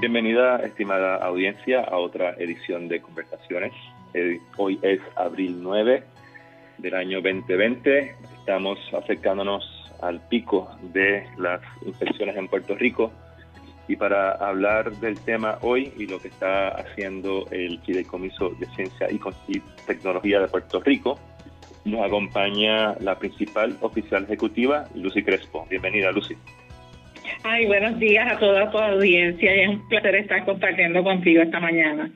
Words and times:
Bienvenida, 0.00 0.56
estimada 0.64 1.16
audiencia, 1.16 1.82
a 1.82 1.98
otra 1.98 2.30
edición 2.38 2.88
de 2.88 3.02
Conversaciones. 3.02 3.70
Eh, 4.14 4.40
hoy 4.56 4.78
es 4.80 4.98
abril 5.14 5.58
9 5.62 6.02
del 6.78 6.94
año 6.94 7.20
2020. 7.20 8.16
Estamos 8.38 8.78
acercándonos 8.94 9.62
al 10.00 10.26
pico 10.28 10.70
de 10.94 11.26
las 11.36 11.60
infecciones 11.84 12.34
en 12.38 12.48
Puerto 12.48 12.76
Rico. 12.76 13.12
Y 13.88 13.96
para 13.96 14.32
hablar 14.32 14.90
del 15.00 15.20
tema 15.20 15.58
hoy 15.60 15.92
y 15.98 16.06
lo 16.06 16.18
que 16.18 16.28
está 16.28 16.68
haciendo 16.68 17.44
el 17.50 17.78
Fideicomiso 17.82 18.48
de 18.58 18.64
Ciencia 18.74 19.06
y 19.10 19.20
Tecnología 19.86 20.40
de 20.40 20.48
Puerto 20.48 20.80
Rico, 20.80 21.18
nos 21.84 22.06
acompaña 22.06 22.94
la 23.00 23.18
principal 23.18 23.76
oficial 23.82 24.24
ejecutiva, 24.24 24.86
Lucy 24.94 25.22
Crespo. 25.22 25.66
Bienvenida, 25.68 26.10
Lucy. 26.10 26.38
Ay, 27.42 27.66
buenos 27.66 27.98
días 27.98 28.32
a 28.32 28.38
toda 28.38 28.70
tu 28.70 28.78
audiencia 28.78 29.56
y 29.56 29.60
es 29.60 29.68
un 29.68 29.88
placer 29.88 30.14
estar 30.16 30.44
compartiendo 30.44 31.02
contigo 31.02 31.42
esta 31.42 31.60
mañana. 31.60 32.10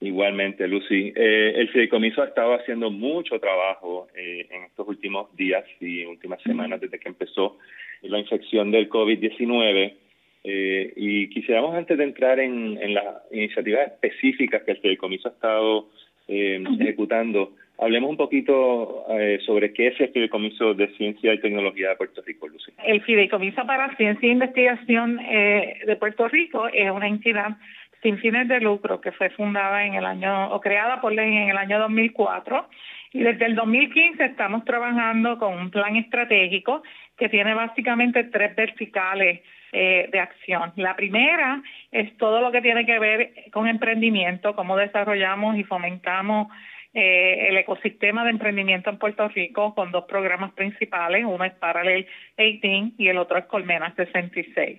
Igualmente, 0.00 0.66
Lucy. 0.66 1.12
Eh, 1.14 1.52
el 1.56 1.68
Fideicomiso 1.68 2.22
ha 2.22 2.26
estado 2.26 2.54
haciendo 2.54 2.90
mucho 2.90 3.38
trabajo 3.38 4.08
eh, 4.14 4.46
en 4.50 4.62
estos 4.64 4.88
últimos 4.88 5.34
días 5.36 5.64
y 5.78 6.04
últimas 6.04 6.42
semanas 6.42 6.80
desde 6.80 6.98
que 6.98 7.08
empezó 7.08 7.58
la 8.02 8.18
infección 8.18 8.70
del 8.70 8.88
COVID-19. 8.88 9.94
Eh, 10.42 10.92
y 10.96 11.28
quisiéramos, 11.28 11.74
antes 11.74 11.98
de 11.98 12.04
entrar 12.04 12.40
en, 12.40 12.78
en, 12.80 12.94
las 12.94 13.04
iniciativas 13.30 13.88
específicas 13.88 14.62
que 14.62 14.70
el 14.70 14.78
Fideicomiso 14.78 15.28
ha 15.28 15.32
estado 15.32 15.88
ejecutando, 16.26 17.54
Hablemos 17.80 18.10
un 18.10 18.18
poquito 18.18 19.06
eh, 19.08 19.38
sobre 19.46 19.72
qué 19.72 19.88
es 19.88 20.00
el 20.00 20.10
Fideicomiso 20.10 20.74
de 20.74 20.88
Ciencia 20.96 21.32
y 21.32 21.40
Tecnología 21.40 21.88
de 21.88 21.96
Puerto 21.96 22.20
Rico, 22.26 22.46
Lucy. 22.46 22.72
El 22.84 23.00
Fideicomiso 23.02 23.64
para 23.66 23.96
Ciencia 23.96 24.28
e 24.28 24.32
Investigación 24.32 25.18
eh, 25.20 25.78
de 25.86 25.96
Puerto 25.96 26.28
Rico 26.28 26.68
es 26.68 26.90
una 26.90 27.08
entidad 27.08 27.56
sin 28.02 28.18
fines 28.18 28.48
de 28.48 28.60
lucro 28.60 29.00
que 29.00 29.12
fue 29.12 29.30
fundada 29.30 29.86
en 29.86 29.94
el 29.94 30.04
año 30.04 30.52
o 30.52 30.60
creada 30.60 31.00
por 31.00 31.12
ley 31.12 31.34
en 31.34 31.48
el 31.48 31.56
año 31.56 31.78
2004 31.78 32.68
y 33.12 33.20
desde 33.20 33.46
el 33.46 33.54
2015 33.54 34.24
estamos 34.24 34.64
trabajando 34.64 35.38
con 35.38 35.54
un 35.54 35.70
plan 35.70 35.96
estratégico 35.96 36.82
que 37.16 37.28
tiene 37.28 37.54
básicamente 37.54 38.24
tres 38.24 38.54
verticales 38.56 39.40
eh, 39.72 40.08
de 40.10 40.20
acción. 40.20 40.72
La 40.76 40.96
primera 40.96 41.62
es 41.92 42.16
todo 42.16 42.40
lo 42.40 42.52
que 42.52 42.60
tiene 42.60 42.84
que 42.84 42.98
ver 42.98 43.32
con 43.52 43.68
emprendimiento, 43.68 44.54
cómo 44.54 44.76
desarrollamos 44.76 45.56
y 45.56 45.64
fomentamos 45.64 46.48
eh, 46.92 47.48
el 47.48 47.56
ecosistema 47.56 48.24
de 48.24 48.30
emprendimiento 48.30 48.90
en 48.90 48.98
Puerto 48.98 49.28
Rico 49.28 49.74
con 49.74 49.92
dos 49.92 50.06
programas 50.06 50.52
principales, 50.54 51.24
uno 51.24 51.44
es 51.44 51.52
Parallel 51.54 52.06
18 52.36 52.94
y 52.98 53.08
el 53.08 53.18
otro 53.18 53.38
es 53.38 53.44
Colmena 53.44 53.94
66. 53.94 54.78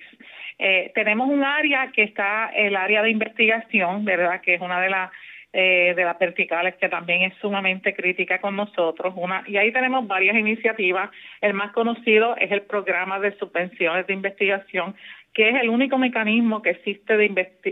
Eh, 0.60 0.92
tenemos 0.94 1.30
un 1.30 1.44
área 1.44 1.92
que 1.94 2.04
está 2.04 2.52
el 2.54 2.76
área 2.76 3.02
de 3.02 3.12
investigación, 3.12 4.04
¿verdad? 4.04 4.42
Que 4.42 4.56
es 4.56 4.62
una 4.62 4.82
de 4.82 4.90
las 4.90 5.12
eh, 5.54 5.94
de 5.98 6.06
las 6.06 6.18
verticales 6.18 6.76
que 6.76 6.88
también 6.88 7.24
es 7.24 7.34
sumamente 7.42 7.94
crítica 7.94 8.40
con 8.40 8.56
nosotros. 8.56 9.14
Una, 9.18 9.44
y 9.46 9.58
ahí 9.58 9.74
tenemos 9.74 10.08
varias 10.08 10.38
iniciativas. 10.38 11.10
El 11.42 11.54
más 11.54 11.74
conocido 11.74 12.38
es 12.38 12.50
el 12.52 12.62
programa 12.62 13.20
de 13.20 13.38
subvenciones 13.38 14.08
de 14.08 14.14
investigación 14.14 14.96
que 15.34 15.50
es 15.50 15.56
el 15.62 15.70
único 15.70 15.98
mecanismo 15.98 16.62
que 16.62 16.72
existe 16.72 17.16
de, 17.18 17.30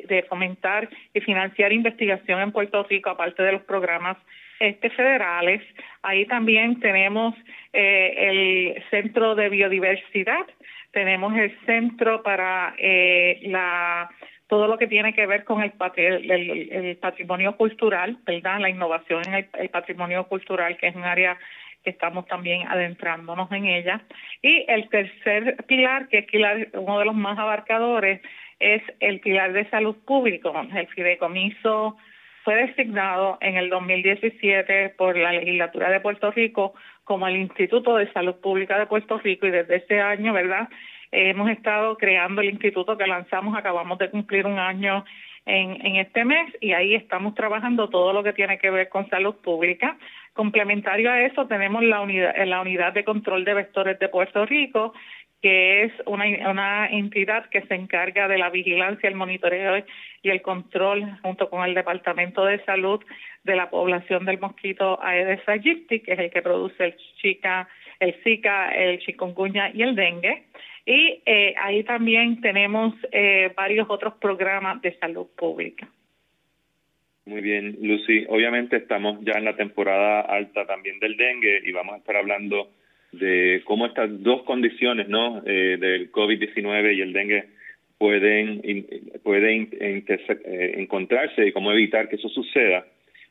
de 0.07 0.23
fomentar 0.23 0.89
y 1.13 1.19
financiar 1.21 1.73
investigación 1.73 2.41
en 2.41 2.51
Puerto 2.51 2.83
Rico, 2.83 3.09
aparte 3.09 3.43
de 3.43 3.51
los 3.51 3.61
programas 3.63 4.17
este, 4.59 4.89
federales. 4.89 5.61
Ahí 6.01 6.25
también 6.25 6.79
tenemos 6.79 7.35
eh, 7.73 8.13
el 8.17 8.83
Centro 8.89 9.35
de 9.35 9.49
Biodiversidad, 9.49 10.45
tenemos 10.91 11.35
el 11.38 11.57
Centro 11.66 12.23
para 12.23 12.75
eh, 12.77 13.39
la 13.43 14.09
todo 14.47 14.67
lo 14.67 14.79
que 14.79 14.88
tiene 14.88 15.13
que 15.13 15.27
ver 15.27 15.44
con 15.44 15.61
el, 15.61 15.72
el, 15.95 16.97
patrimonio 16.97 17.55
cultural, 17.55 18.17
¿verdad? 18.25 18.59
La 18.59 18.69
innovación 18.72 19.22
en 19.28 19.47
el 19.53 19.69
patrimonio 19.69 20.23
cultural, 20.28 20.75
que 20.78 20.88
es 20.88 20.95
un 20.95 21.03
área 21.03 21.38
que 21.84 21.90
estamos 21.90 22.25
también 22.28 22.67
adentrándonos 22.67 23.51
en 23.51 23.66
ella. 23.66 24.01
Y 24.41 24.66
el 24.67 24.90
tercer 24.90 25.57
pilar, 25.67 26.07
que 26.09 26.19
es 26.19 26.67
uno 26.73 27.00
de 27.00 27.06
los 27.06 27.16
más 27.16 27.38
abarcadores, 27.38 28.22
es 28.59 28.81
el 29.00 29.19
pilar 29.19 29.53
de 29.53 29.69
salud 29.69 29.95
pública. 30.06 30.50
El 30.75 30.88
fideicomiso 30.88 31.97
fue 32.44 32.56
designado 32.56 33.38
en 33.41 33.57
el 33.57 33.69
2017 33.69 34.90
por 34.97 35.17
la 35.17 35.31
legislatura 35.31 35.90
de 35.90 36.00
Puerto 36.00 36.31
Rico 36.31 36.73
como 37.03 37.28
el 37.28 37.38
Instituto 37.38 37.96
de 37.96 38.11
Salud 38.11 38.35
Pública 38.35 38.78
de 38.78 38.85
Puerto 38.85 39.17
Rico 39.17 39.47
y 39.47 39.51
desde 39.51 39.78
ese 39.78 40.00
año, 40.00 40.34
¿verdad? 40.34 40.69
hemos 41.11 41.50
estado 41.50 41.97
creando 41.97 42.41
el 42.41 42.50
instituto 42.50 42.97
que 42.97 43.07
lanzamos, 43.07 43.57
acabamos 43.57 43.97
de 43.97 44.09
cumplir 44.09 44.46
un 44.46 44.59
año 44.59 45.06
en, 45.46 45.85
en 45.85 45.96
este 45.96 46.23
mes 46.23 46.53
y 46.61 46.73
ahí 46.73 46.94
estamos 46.94 47.34
trabajando 47.34 47.90
todo 47.90 48.13
lo 48.13 48.23
que 48.23 48.34
tiene 48.34 48.59
que 48.59 48.69
ver 48.69 48.90
con 48.90 49.09
salud 49.09 49.35
pública. 49.35 49.97
Complementario 50.34 51.12
a 51.12 51.22
eso 51.22 51.47
tenemos 51.47 51.84
la 51.84 52.01
unidad, 52.01 52.34
la 52.45 52.62
unidad 52.62 52.94
de 52.94 53.03
control 53.03 53.45
de 53.45 53.53
vectores 53.53 54.00
de 54.00 54.09
Puerto 54.09 54.45
Rico, 54.45 54.94
que 55.41 55.84
es 55.84 55.94
una, 56.06 56.88
entidad 56.88 57.50
que 57.50 57.62
se 57.62 57.75
encarga 57.75 58.28
de 58.28 58.38
la 58.38 58.50
vigilancia, 58.50 59.07
el 59.07 59.16
monitoreo 59.16 59.84
y 60.22 60.29
el 60.29 60.41
control 60.41 61.17
junto 61.22 61.50
con 61.50 61.63
el 61.66 61.73
Departamento 61.73 62.45
de 62.45 62.63
Salud 62.66 63.01
de 63.44 63.56
la 63.56 63.69
población 63.69 64.25
del 64.25 64.40
mosquito 64.40 65.01
Aedes 65.01 65.47
aegypti, 65.47 66.01
que 66.01 66.13
es 66.13 66.19
el 66.19 66.29
que 66.29 66.41
produce 66.41 66.84
el 66.84 66.96
Zika, 67.22 67.69
el 68.00 68.16
Zika, 68.23 68.69
el 68.75 69.00
chikungunya 69.00 69.72
y 69.73 69.81
el 69.81 69.96
dengue. 69.96 70.44
Y 70.85 71.22
eh, 71.25 71.56
ahí 71.61 71.84
también 71.84 72.41
tenemos 72.41 72.94
eh, 73.11 73.53
varios 73.56 73.90
otros 73.90 74.16
programas 74.16 74.81
de 74.81 74.97
salud 75.00 75.28
pública. 75.38 75.88
Muy 77.29 77.41
bien, 77.41 77.78
Lucy. 77.79 78.25
Obviamente 78.28 78.78
estamos 78.78 79.19
ya 79.23 79.34
en 79.34 79.45
la 79.45 79.56
temporada 79.56 80.22
alta 80.22 80.66
también 80.66 81.00
del 81.00 81.16
dengue 81.16 81.62
y 81.63 81.72
vamos 81.72 81.94
a 81.94 81.97
estar 82.00 82.16
hablando 82.16 82.72
de 83.12 83.62
cómo 83.66 83.85
estas 83.85 84.23
dos 84.23 84.41
condiciones, 84.44 85.07
¿no? 85.09 85.44
Eh, 85.45 85.78
del 85.79 86.12
COVID-19 86.12 86.95
y 86.95 87.01
el 87.01 87.13
dengue 87.13 87.45
pueden 88.00 88.63
pueden 89.22 89.69
eh, 89.79 90.73
encontrarse 90.78 91.45
y 91.45 91.51
cómo 91.51 91.72
evitar 91.72 92.09
que 92.09 92.16
eso 92.16 92.29
suceda. 92.29 92.84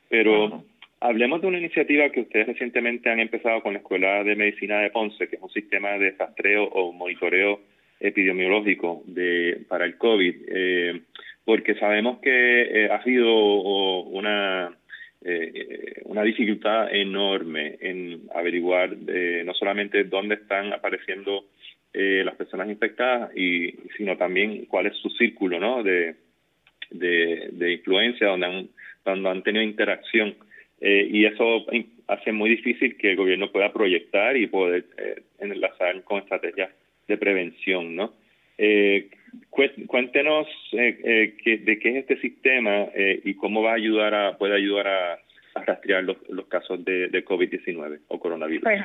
Pero 0.07 0.63
hablemos 1.01 1.41
de 1.41 1.47
una 1.47 1.59
iniciativa 1.59 2.09
que 2.09 2.21
ustedes 2.21 2.47
recientemente 2.47 3.09
han 3.09 3.19
empezado 3.19 3.61
con 3.61 3.73
la 3.73 3.79
Escuela 3.79 4.23
de 4.23 4.37
Medicina 4.37 4.79
de 4.79 4.91
Ponce, 4.91 5.27
que 5.27 5.35
es 5.35 5.41
un 5.41 5.51
sistema 5.51 5.97
de 5.97 6.11
rastreo 6.11 6.63
o 6.63 6.93
monitoreo 6.93 7.59
epidemiológico 7.99 9.03
de 9.07 9.59
para 9.67 9.83
el 9.83 9.97
COVID. 9.97 10.35
Eh, 10.47 11.01
porque 11.49 11.73
sabemos 11.79 12.19
que 12.19 12.61
eh, 12.61 12.89
ha 12.91 13.03
sido 13.03 14.01
una 14.03 14.71
eh, 15.25 15.99
una 16.03 16.21
dificultad 16.21 16.93
enorme 16.93 17.75
en 17.81 18.21
averiguar 18.35 18.95
eh, 19.07 19.41
no 19.43 19.55
solamente 19.55 20.03
dónde 20.03 20.35
están 20.35 20.71
apareciendo 20.73 21.45
las 21.91 22.35
personas 22.35 22.69
infectadas 22.69 23.35
y 23.35 23.71
sino 23.97 24.15
también 24.15 24.65
cuál 24.65 24.85
es 24.85 24.95
su 24.97 25.09
círculo 25.09 25.59
no 25.59 25.81
de 25.81 26.17
de, 26.91 27.71
influencia 27.71 28.27
donde 28.27 28.45
han 28.45 28.69
donde 29.03 29.29
han 29.29 29.41
tenido 29.41 29.63
interacción. 29.63 30.35
Y 30.79 31.25
eso 31.25 31.65
hace 32.07 32.31
muy 32.31 32.51
difícil 32.51 32.95
que 32.95 33.09
el 33.09 33.17
gobierno 33.17 33.51
pueda 33.51 33.73
proyectar 33.73 34.37
y 34.37 34.45
poder 34.45 34.85
enlazar 35.39 36.03
con 36.03 36.19
estrategias 36.19 36.69
de 37.07 37.17
prevención 37.17 37.95
no 37.95 38.13
eh, 38.59 39.09
cuéntenos 39.87 40.47
eh, 40.73 41.33
eh, 41.45 41.57
de 41.59 41.79
qué 41.79 41.89
es 41.89 41.95
este 41.97 42.19
sistema 42.19 42.87
eh, 42.93 43.21
y 43.23 43.35
cómo 43.35 43.63
va 43.63 43.71
a 43.71 43.75
ayudar 43.75 44.13
a 44.13 44.37
puede 44.37 44.55
ayudar 44.55 44.87
a, 44.87 45.19
rastrear 45.65 46.03
los, 46.03 46.45
casos 46.47 46.85
de, 46.85 47.09
de 47.09 47.25
COVID-19 47.25 47.99
o 48.07 48.19
coronavirus. 48.19 48.63
Pues, 48.63 48.81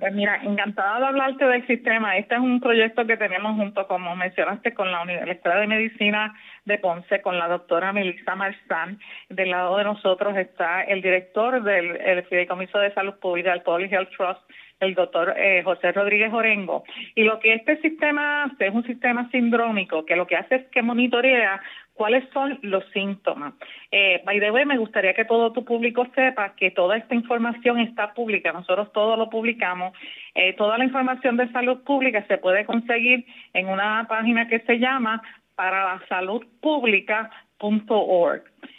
pues, 0.00 0.14
mira, 0.14 0.40
encantada 0.42 0.98
de 0.98 1.06
hablarte 1.06 1.44
del 1.44 1.64
sistema. 1.68 2.16
Este 2.16 2.34
es 2.34 2.40
un 2.40 2.60
proyecto 2.60 3.06
que 3.06 3.16
tenemos 3.16 3.54
junto, 3.54 3.86
como 3.86 4.16
mencionaste, 4.16 4.74
con 4.74 4.90
la 4.90 5.02
Universidad 5.02 5.60
de 5.60 5.68
Medicina 5.68 6.34
de 6.64 6.78
Ponce, 6.78 7.20
con 7.20 7.38
la 7.38 7.46
doctora 7.46 7.92
Melissa 7.92 8.34
Marzán. 8.34 8.98
Del 9.28 9.50
lado 9.50 9.76
de 9.76 9.84
nosotros 9.84 10.36
está 10.36 10.82
el 10.82 11.02
director 11.02 11.62
del 11.62 12.24
Fideicomiso 12.24 12.80
de 12.80 12.92
Salud 12.94 13.14
Pública, 13.20 13.52
el 13.52 13.62
Public 13.62 13.92
Health 13.92 14.10
Trust, 14.16 14.40
el 14.80 14.94
doctor 14.94 15.34
eh, 15.36 15.62
José 15.64 15.92
Rodríguez 15.92 16.32
Orengo. 16.32 16.84
Y 17.14 17.24
lo 17.24 17.38
que 17.40 17.54
este 17.54 17.80
sistema 17.80 18.44
hace 18.44 18.68
es 18.68 18.74
un 18.74 18.84
sistema 18.84 19.28
sindrómico 19.30 20.04
que 20.04 20.16
lo 20.16 20.26
que 20.26 20.36
hace 20.36 20.56
es 20.56 20.66
que 20.68 20.82
monitorea 20.82 21.60
cuáles 21.94 22.28
son 22.32 22.58
los 22.62 22.84
síntomas. 22.92 23.54
Eh, 23.90 24.22
by 24.24 24.38
the 24.38 24.50
way, 24.52 24.64
me 24.64 24.78
gustaría 24.78 25.14
que 25.14 25.24
todo 25.24 25.52
tu 25.52 25.64
público 25.64 26.06
sepa 26.14 26.54
que 26.54 26.70
toda 26.70 26.96
esta 26.96 27.14
información 27.14 27.80
está 27.80 28.14
pública, 28.14 28.52
nosotros 28.52 28.92
todo 28.92 29.16
lo 29.16 29.28
publicamos. 29.28 29.96
Eh, 30.34 30.52
toda 30.52 30.78
la 30.78 30.84
información 30.84 31.36
de 31.36 31.50
salud 31.50 31.82
pública 31.82 32.24
se 32.28 32.38
puede 32.38 32.64
conseguir 32.64 33.26
en 33.52 33.68
una 33.68 34.06
página 34.08 34.46
que 34.46 34.60
se 34.60 34.78
llama 34.78 35.20
para 35.56 35.84
la 35.84 36.06
salud 36.08 36.46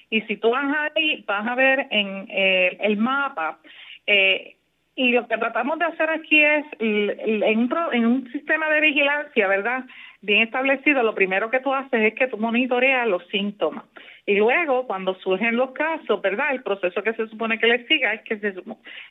Y 0.09 0.21
si 0.21 0.37
tú 0.37 0.51
vas 0.51 0.91
ahí, 0.95 1.23
vas 1.27 1.45
a 1.45 1.55
ver 1.55 1.87
en 1.91 2.25
el 2.29 2.95
mapa 2.95 3.59
eh, 4.11 4.55
lo 5.11 5.27
que 5.27 5.37
tratamos 5.37 5.79
de 5.79 5.85
hacer 5.85 6.09
aquí 6.09 6.43
es, 6.43 6.65
en 6.79 8.05
un 8.05 8.31
sistema 8.31 8.69
de 8.69 8.81
vigilancia, 8.81 9.47
¿verdad? 9.47 9.85
Bien 10.21 10.43
establecido, 10.43 11.01
lo 11.01 11.15
primero 11.15 11.49
que 11.49 11.61
tú 11.61 11.73
haces 11.73 12.01
es 12.01 12.13
que 12.13 12.27
tú 12.27 12.37
monitoreas 12.37 13.07
los 13.07 13.25
síntomas. 13.27 13.85
Y 14.25 14.35
luego, 14.35 14.85
cuando 14.85 15.15
surgen 15.15 15.55
los 15.55 15.71
casos, 15.71 16.21
¿verdad? 16.21 16.51
El 16.51 16.61
proceso 16.61 17.01
que 17.01 17.13
se 17.13 17.27
supone 17.29 17.57
que 17.57 17.67
le 17.67 17.87
siga 17.87 18.13
es 18.13 18.21
que 18.23 18.37
se 18.37 18.53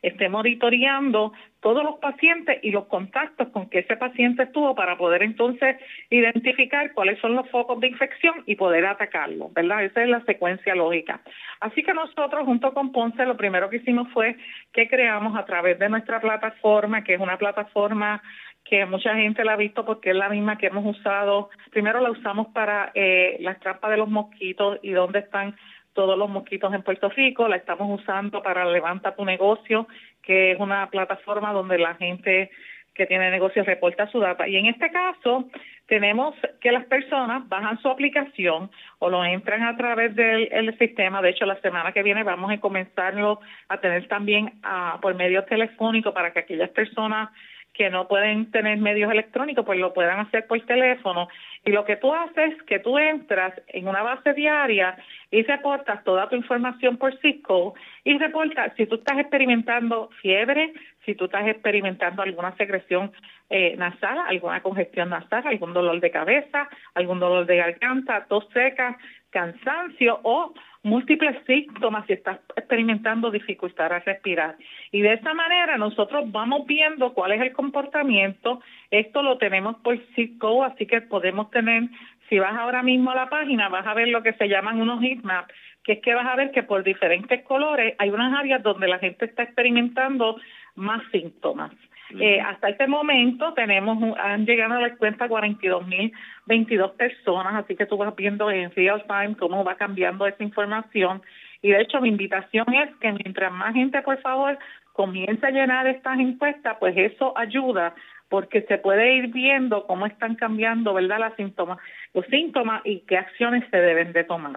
esté 0.02 0.28
monitoreando 0.28 1.32
todos 1.60 1.82
los 1.82 1.96
pacientes 1.96 2.58
y 2.62 2.70
los 2.70 2.87
contactos 2.87 3.49
con 3.49 3.69
que 3.69 3.81
ese 3.81 3.96
paciente 3.96 4.44
estuvo 4.44 4.75
para 4.75 4.96
poder 4.96 5.22
entonces 5.22 5.76
identificar 6.10 6.93
cuáles 6.93 7.19
son 7.20 7.34
los 7.34 7.49
focos 7.50 7.81
de 7.81 7.88
infección 7.88 8.44
y 8.46 8.55
poder 8.55 8.87
atacarlo, 8.87 9.50
¿verdad? 9.55 9.84
Esa 9.84 10.02
es 10.02 10.08
la 10.08 10.25
secuencia 10.25 10.75
lógica. 10.75 11.20
Así 11.60 11.82
que 11.82 11.94
nosotros, 11.94 12.44
junto 12.44 12.72
con 12.75 12.93
Ponce, 12.93 13.25
lo 13.25 13.37
primero 13.37 13.70
que 13.70 13.78
hicimos 13.78 14.08
fue 14.12 14.37
que 14.72 14.88
creamos 14.88 15.37
a 15.37 15.46
través 15.46 15.78
de 15.78 15.88
nuestra 15.88 16.20
plataforma, 16.20 17.02
que 17.02 17.14
es 17.14 17.20
una 17.20 17.38
plataforma 17.38 18.22
que 18.69 18.85
mucha 18.87 19.15
gente 19.15 19.44
la 19.44 19.55
ha 19.55 19.56
visto 19.56 19.85
porque 19.85 20.11
es 20.11 20.17
la 20.17 20.29
misma 20.29 20.59
que 20.59 20.67
hemos 20.67 20.85
usado. 20.85 21.49
Primero 21.70 22.00
la 22.00 22.11
usamos 22.11 22.49
para 22.49 22.93
eh, 22.94 23.37
las 23.41 23.59
trampas 23.61 23.91
de 23.91 23.97
los 23.97 24.09
mosquitos 24.09 24.79
y 24.82 24.91
dónde 24.91 25.20
están 25.20 25.56
todos 25.94 26.19
los 26.19 26.29
mosquitos 26.29 26.73
en 26.75 26.82
Puerto 26.82 27.09
Rico. 27.09 27.49
La 27.49 27.56
estamos 27.56 28.00
usando 28.00 28.43
para 28.43 28.67
Levanta 28.67 29.17
tu 29.17 29.25
negocio, 29.25 29.88
que 30.23 30.53
es 30.53 30.61
una 30.61 30.88
plataforma 30.91 31.53
donde 31.53 31.79
la 31.79 31.94
gente 31.94 32.50
que 32.94 33.06
tiene 33.06 33.31
negocios 33.31 33.65
reporta 33.65 34.09
su 34.09 34.19
data. 34.19 34.47
Y 34.47 34.56
en 34.56 34.67
este 34.67 34.91
caso, 34.91 35.49
tenemos 35.87 36.35
que 36.61 36.73
las 36.73 36.85
personas 36.87 37.49
bajan 37.49 37.79
su 37.81 37.88
aplicación 37.88 38.70
o 38.99 39.09
lo 39.09 39.25
entran 39.25 39.62
a 39.62 39.76
través 39.76 40.15
del 40.15 40.76
sistema. 40.79 41.23
De 41.23 41.31
hecho, 41.31 41.47
la 41.47 41.61
semana 41.61 41.93
que 41.93 42.03
viene 42.03 42.25
vamos 42.25 42.50
a 42.50 42.59
comenzarlo 42.59 43.41
a 43.69 43.79
tener 43.79 44.06
también 44.09 44.53
ah, 44.62 44.99
por 45.00 45.15
medio 45.15 45.44
telefónico 45.44 46.12
para 46.12 46.32
que 46.32 46.41
aquellas 46.41 46.70
personas 46.70 47.31
que 47.79 47.91
no 47.91 48.09
pueden 48.09 48.51
tener 48.51 48.77
medios 48.79 49.11
electrónicos, 49.13 49.65
pues 49.65 49.79
lo 49.79 49.95
puedan 49.95 50.19
hacer 50.19 50.49
por 50.49 50.61
teléfono. 50.63 51.29
Y 51.65 51.71
lo 51.71 51.85
que 51.85 51.95
tú 51.95 52.13
haces 52.13 52.55
es 52.55 52.63
que 52.65 52.81
tú 52.81 52.99
entras 52.99 53.55
en 53.69 53.87
una 53.87 54.03
base 54.03 54.35
diaria 54.35 54.97
y 55.31 55.45
reportas 55.45 56.03
toda 56.03 56.29
tu 56.29 56.35
información 56.35 56.97
por 56.97 57.17
Cisco 57.21 57.75
y 58.03 58.19
reportas 58.19 58.73
si 58.77 58.87
tú 58.87 58.97
estás 58.97 59.19
experimentando 59.19 60.11
fiebre, 60.21 60.73
si 61.05 61.15
tú 61.15 61.27
estás 61.27 61.47
experimentando 61.47 62.23
alguna 62.23 62.57
secreción 62.57 63.13
eh, 63.49 63.77
nasal, 63.77 64.19
alguna 64.27 64.61
congestión 64.61 65.11
nasal, 65.11 65.47
algún 65.47 65.73
dolor 65.73 66.01
de 66.01 66.11
cabeza, 66.11 66.69
algún 66.95 67.21
dolor 67.21 67.47
de 67.47 67.59
garganta, 67.59 68.27
tos 68.29 68.49
seca, 68.53 68.99
cansancio 69.31 70.21
o 70.23 70.55
múltiples 70.83 71.37
síntomas 71.47 72.07
si 72.07 72.15
estás 72.15 72.39
experimentando 72.57 73.31
dificultad 73.31 73.93
a 73.93 73.99
respirar. 73.99 74.57
Y 74.91 75.01
de 75.03 75.15
esa 75.15 75.35
manera 75.35 75.77
nosotros 75.77 76.31
vamos 76.31 76.67
viendo 76.67 77.13
cuál 77.13 77.33
es 77.33 77.41
el 77.41 77.53
comportamiento. 77.53 78.61
Esto 78.91 79.23
lo 79.23 79.39
tenemos 79.39 79.77
por 79.77 79.99
Cisco, 80.15 80.65
así 80.65 80.87
que 80.87 81.01
podemos 81.03 81.51
tener, 81.51 81.85
si 82.29 82.39
vas 82.39 82.57
ahora 82.57 82.83
mismo 82.83 83.11
a 83.11 83.17
la 83.17 83.29
página, 83.29 83.69
vas 83.69 83.87
a 83.87 83.95
ver 83.95 84.09
lo 84.09 84.23
que 84.23 84.33
se 84.35 84.49
llaman 84.49 84.81
unos 84.81 85.03
heatmaps, 85.03 85.53
que 85.85 85.93
es 85.95 86.01
que 86.01 86.15
vas 86.15 86.27
a 86.27 86.37
ver 86.37 86.51
que 86.51 86.63
por 86.63 86.83
diferentes 86.83 87.43
colores 87.45 87.95
hay 87.99 88.11
unas 88.11 88.39
áreas 88.39 88.63
donde 88.63 88.89
la 88.89 88.99
gente 88.99 89.25
está 89.25 89.43
experimentando 89.43 90.37
más 90.75 91.03
síntomas. 91.11 91.73
Eh, 92.19 92.40
hasta 92.40 92.70
este 92.70 92.87
momento 92.87 93.52
tenemos 93.55 93.99
han 94.19 94.46
llegado 94.46 94.75
a 94.75 94.81
la 94.81 94.96
cuenta 94.96 95.28
42.022 95.28 96.93
personas, 96.93 97.55
así 97.55 97.76
que 97.76 97.87
tú 97.87 97.96
vas 97.96 98.14
viendo 98.16 98.50
en 98.50 98.70
real 98.70 99.05
time 99.06 99.37
cómo 99.37 99.64
va 99.64 99.76
cambiando 99.76 100.26
esa 100.26 100.43
información. 100.43 101.22
Y 101.60 101.70
de 101.70 101.82
hecho 101.82 102.00
mi 102.00 102.08
invitación 102.08 102.72
es 102.72 102.94
que 102.96 103.12
mientras 103.12 103.52
más 103.52 103.75
gente, 103.75 104.00
por 104.02 104.19
favor, 104.20 104.58
comience 104.93 105.46
a 105.46 105.50
llenar 105.50 105.87
estas 105.87 106.19
encuestas, 106.19 106.76
pues 106.81 106.96
eso 106.96 107.37
ayuda 107.37 107.94
porque 108.28 108.62
se 108.62 108.78
puede 108.78 109.16
ir 109.16 109.28
viendo 109.28 109.87
cómo 109.87 110.06
están 110.06 110.34
cambiando, 110.34 110.94
¿verdad? 110.94 111.20
Las 111.20 111.37
síntomas, 111.37 111.78
los 112.14 112.26
síntomas 112.26 112.82
y 112.84 113.00
qué 113.00 113.16
acciones 113.16 113.64
se 113.70 113.76
deben 113.76 114.12
de 114.12 114.25
tomar. 114.25 114.56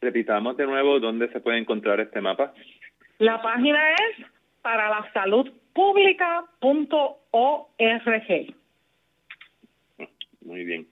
Repitamos 0.00 0.56
de 0.56 0.66
nuevo 0.66 1.00
dónde 1.00 1.28
se 1.28 1.40
puede 1.40 1.58
encontrar 1.58 2.00
este 2.00 2.20
mapa. 2.20 2.52
La 3.18 3.40
página 3.40 3.92
es 3.92 4.26
para 4.60 4.90
la 4.90 5.10
salud 5.12 5.50
pública.org. 5.76 8.56
Muy 10.40 10.64
bien. 10.64 10.86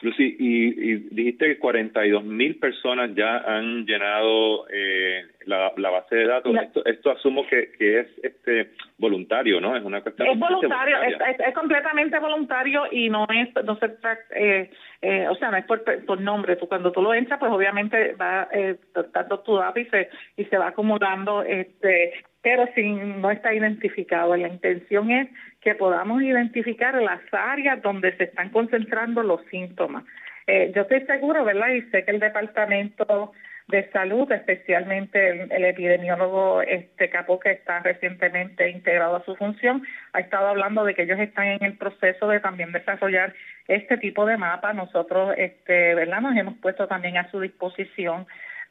Lucy, 0.00 0.36
y, 0.38 0.94
dijiste 1.14 1.46
que 1.46 1.58
42 1.58 2.24
mil 2.24 2.56
personas 2.56 3.14
ya 3.14 3.36
han 3.36 3.84
llenado 3.84 4.66
eh, 4.72 5.26
la, 5.46 5.90
base 5.90 6.14
de 6.14 6.26
datos. 6.26 6.54
Esto, 6.54 6.84
esto 6.84 7.10
asumo 7.10 7.46
que, 7.46 7.72
que 7.72 8.00
es 8.00 8.06
este 8.22 8.70
voluntario, 8.98 9.60
¿no? 9.60 9.76
Es 9.76 9.84
una 9.84 10.00
cuestión. 10.02 10.28
Es 10.28 10.38
voluntario, 10.38 10.96
es, 11.02 11.54
completamente 11.54 12.18
voluntario 12.18 12.84
y 12.90 13.08
no 13.08 13.26
es, 13.28 13.48
no 13.64 13.76
se 13.76 13.90
eh, 14.32 14.70
eh, 15.02 15.28
o 15.28 15.34
sea, 15.36 15.50
no 15.50 15.56
es 15.56 15.64
por, 15.64 15.82
por, 16.04 16.20
nombre. 16.20 16.56
Tú 16.56 16.68
cuando 16.68 16.92
tú 16.92 17.02
lo 17.02 17.14
entras, 17.14 17.38
pues 17.38 17.50
obviamente 17.50 18.14
va 18.14 18.48
eh, 18.52 18.76
dando 19.12 19.40
tu 19.40 19.56
datos 19.56 19.82
y 19.82 19.84
se 19.86 20.10
y 20.36 20.44
se 20.44 20.58
va 20.58 20.68
acumulando 20.68 21.42
este 21.42 22.12
pero 22.42 22.66
si 22.74 22.82
no 22.82 23.30
está 23.30 23.52
identificado. 23.54 24.36
La 24.36 24.48
intención 24.48 25.10
es 25.10 25.28
que 25.60 25.74
podamos 25.74 26.22
identificar 26.22 26.94
las 26.94 27.20
áreas 27.32 27.82
donde 27.82 28.16
se 28.16 28.24
están 28.24 28.50
concentrando 28.50 29.22
los 29.22 29.42
síntomas. 29.50 30.04
Eh, 30.46 30.72
yo 30.74 30.82
estoy 30.82 31.02
seguro, 31.02 31.44
¿verdad? 31.44 31.68
Y 31.70 31.82
sé 31.90 32.04
que 32.04 32.10
el 32.10 32.20
Departamento 32.20 33.32
de 33.70 33.88
Salud, 33.90 34.30
especialmente 34.30 35.42
el, 35.54 35.64
epidemiólogo 35.64 36.62
este 36.62 37.08
Capó, 37.10 37.38
que 37.40 37.52
está 37.52 37.80
recientemente 37.80 38.68
integrado 38.70 39.16
a 39.16 39.24
su 39.24 39.36
función, 39.36 39.82
ha 40.12 40.20
estado 40.20 40.48
hablando 40.48 40.84
de 40.84 40.94
que 40.94 41.02
ellos 41.02 41.18
están 41.18 41.46
en 41.46 41.64
el 41.64 41.76
proceso 41.76 42.28
de 42.28 42.40
también 42.40 42.72
desarrollar 42.72 43.34
este 43.68 43.96
tipo 43.98 44.26
de 44.26 44.36
mapa. 44.36 44.72
Nosotros, 44.72 45.34
este, 45.36 45.94
¿verdad? 45.94 46.20
Nos 46.20 46.36
hemos 46.36 46.58
puesto 46.58 46.86
también 46.86 47.16
a 47.16 47.30
su 47.30 47.40
disposición 47.40 48.26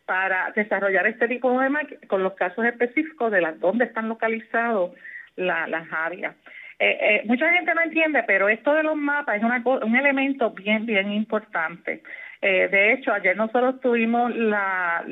para 0.06 0.52
desarrollar 0.56 1.08
este 1.08 1.28
tipo 1.28 1.60
de 1.60 1.70
mapa 1.70 1.90
con 2.08 2.24
los 2.24 2.34
casos 2.34 2.66
específicos 2.66 3.32
de 3.32 3.42
dónde 3.60 3.86
están 3.86 4.10
localizados 4.10 4.92
las 5.36 5.88
áreas. 5.92 6.36
Eh, 6.80 6.98
eh, 7.02 7.22
mucha 7.26 7.52
gente 7.52 7.74
no 7.76 7.82
entiende, 7.82 8.24
pero 8.26 8.48
esto 8.48 8.74
de 8.74 8.84
los 8.84 8.96
mapas 8.96 9.38
es 9.38 9.44
un 9.44 9.96
elemento 9.96 10.52
bien, 10.52 10.86
bien 10.86 11.12
importante. 11.12 12.02
Eh, 12.42 12.70
de 12.72 12.94
hecho, 12.94 13.12
ayer 13.12 13.36
nosotros 13.36 13.82
tuvimos 13.82 14.34
la, 14.36 15.04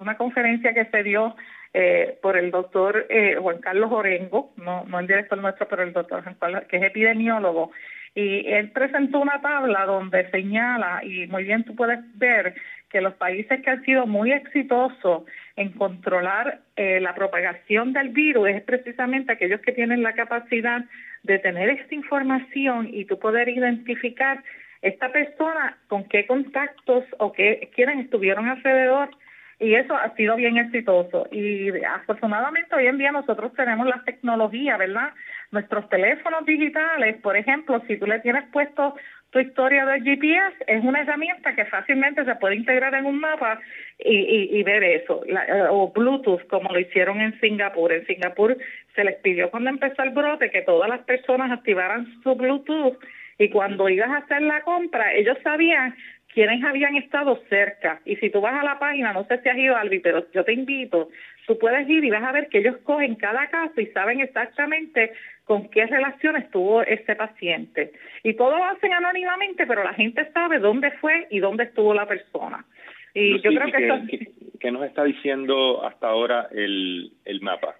una 0.00 0.16
conferencia 0.16 0.74
que 0.74 0.84
se 0.86 1.02
dio 1.02 1.34
eh, 1.72 2.18
por 2.20 2.36
el 2.36 2.50
doctor 2.50 3.06
eh, 3.08 3.36
Juan 3.40 3.58
Carlos 3.58 3.90
Orengo, 3.90 4.52
no, 4.56 4.84
el 4.98 5.06
director 5.06 5.38
nuestro, 5.38 5.66
pero 5.66 5.82
el 5.82 5.94
doctor 5.94 6.22
Juan 6.22 6.36
Carlos, 6.38 6.64
que 6.68 6.76
es 6.76 6.82
epidemiólogo, 6.82 7.72
y 8.14 8.46
él 8.46 8.70
presentó 8.72 9.20
una 9.20 9.40
tabla 9.40 9.86
donde 9.86 10.30
señala, 10.30 11.02
y 11.02 11.26
muy 11.28 11.44
bien 11.44 11.64
tú 11.64 11.74
puedes 11.74 12.00
ver, 12.18 12.54
que 12.90 13.00
los 13.00 13.14
países 13.14 13.62
que 13.62 13.70
han 13.70 13.82
sido 13.84 14.06
muy 14.06 14.32
exitosos 14.32 15.22
en 15.56 15.72
controlar 15.72 16.60
la 16.76 17.14
propagación 17.14 17.94
del 17.94 18.10
virus 18.10 18.50
es 18.50 18.62
precisamente 18.64 19.32
aquellos 19.32 19.62
que 19.62 19.72
tienen 19.72 20.02
la 20.02 20.12
capacidad 20.12 20.84
de 21.22 21.38
tener 21.38 21.70
esta 21.70 21.94
información 21.94 22.90
y 22.92 23.06
tú 23.06 23.18
poder 23.18 23.48
identificar 23.48 24.42
esta 24.82 25.10
persona 25.10 25.78
con 25.88 26.04
qué 26.08 26.26
contactos 26.26 27.04
o 27.18 27.32
qué 27.32 27.70
quienes 27.74 28.04
estuvieron 28.04 28.48
alrededor 28.48 29.10
y 29.58 29.76
eso 29.76 29.94
ha 29.94 30.14
sido 30.16 30.34
bien 30.34 30.56
exitoso 30.56 31.28
y 31.30 31.70
afortunadamente 31.84 32.74
hoy 32.74 32.88
en 32.88 32.98
día 32.98 33.12
nosotros 33.12 33.52
tenemos 33.54 33.86
la 33.86 34.02
tecnología, 34.04 34.76
¿verdad? 34.76 35.10
Nuestros 35.52 35.88
teléfonos 35.88 36.44
digitales, 36.44 37.16
por 37.22 37.36
ejemplo, 37.36 37.80
si 37.86 37.96
tú 37.96 38.06
le 38.06 38.18
tienes 38.20 38.44
puesto 38.50 38.96
tu 39.30 39.38
historia 39.38 39.86
del 39.86 40.02
GPS, 40.02 40.56
es 40.66 40.84
una 40.84 41.00
herramienta 41.00 41.54
que 41.54 41.64
fácilmente 41.64 42.24
se 42.24 42.34
puede 42.34 42.56
integrar 42.56 42.94
en 42.94 43.06
un 43.06 43.18
mapa 43.18 43.60
y, 43.98 44.62
ver 44.62 44.82
eso, 44.82 45.22
o 45.70 45.90
Bluetooth, 45.92 46.46
como 46.48 46.70
lo 46.70 46.78
hicieron 46.78 47.20
en 47.20 47.38
Singapur. 47.40 47.92
En 47.92 48.04
Singapur 48.06 48.58
se 48.94 49.04
les 49.04 49.16
pidió 49.20 49.50
cuando 49.50 49.70
empezó 49.70 50.02
el 50.02 50.10
brote 50.10 50.50
que 50.50 50.62
todas 50.62 50.90
las 50.90 51.00
personas 51.04 51.50
activaran 51.50 52.06
su 52.22 52.34
Bluetooth 52.34 52.98
y 53.42 53.48
cuando 53.48 53.88
ibas 53.88 54.10
a 54.10 54.18
hacer 54.18 54.40
la 54.42 54.60
compra, 54.62 55.12
ellos 55.14 55.36
sabían 55.42 55.94
quiénes 56.32 56.62
habían 56.62 56.96
estado 56.96 57.42
cerca. 57.48 58.00
Y 58.04 58.16
si 58.16 58.30
tú 58.30 58.40
vas 58.40 58.54
a 58.54 58.64
la 58.64 58.78
página, 58.78 59.12
no 59.12 59.24
sé 59.24 59.40
si 59.42 59.48
has 59.48 59.58
ido, 59.58 59.76
Albi, 59.76 59.98
pero 59.98 60.24
yo 60.32 60.44
te 60.44 60.52
invito, 60.52 61.08
tú 61.46 61.58
puedes 61.58 61.88
ir 61.88 62.04
y 62.04 62.10
vas 62.10 62.22
a 62.22 62.32
ver 62.32 62.48
que 62.48 62.58
ellos 62.58 62.76
cogen 62.84 63.16
cada 63.16 63.48
caso 63.48 63.80
y 63.80 63.86
saben 63.86 64.20
exactamente 64.20 65.12
con 65.44 65.68
qué 65.70 65.86
relaciones 65.86 66.50
tuvo 66.50 66.82
ese 66.82 67.16
paciente. 67.16 67.92
Y 68.22 68.34
todo 68.34 68.56
lo 68.56 68.64
hacen 68.64 68.92
anónimamente, 68.92 69.66
pero 69.66 69.82
la 69.82 69.94
gente 69.94 70.30
sabe 70.32 70.60
dónde 70.60 70.92
fue 70.92 71.26
y 71.30 71.40
dónde 71.40 71.64
estuvo 71.64 71.92
la 71.94 72.06
persona. 72.06 72.64
Y 73.12 73.40
yo 73.42 73.50
creo 73.50 74.06
que, 74.06 74.28
¿Qué 74.60 74.70
nos 74.70 74.84
está 74.84 75.02
diciendo 75.02 75.84
hasta 75.84 76.06
ahora 76.06 76.46
el, 76.52 77.12
el 77.24 77.40
mapa? 77.40 77.74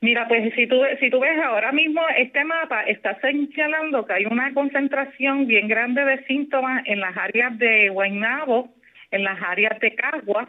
Mira, 0.00 0.28
pues 0.28 0.54
si 0.54 0.66
tú, 0.68 0.80
si 1.00 1.10
tú 1.10 1.18
ves 1.18 1.38
ahora 1.42 1.72
mismo 1.72 2.00
este 2.16 2.44
mapa, 2.44 2.82
está 2.82 3.18
señalando 3.20 4.06
que 4.06 4.12
hay 4.12 4.26
una 4.26 4.54
concentración 4.54 5.46
bien 5.48 5.66
grande 5.66 6.04
de 6.04 6.24
síntomas 6.24 6.82
en 6.86 7.00
las 7.00 7.16
áreas 7.16 7.58
de 7.58 7.88
Guaynabo, 7.88 8.72
en 9.10 9.24
las 9.24 9.42
áreas 9.42 9.78
de 9.80 9.94
Cagua, 9.94 10.48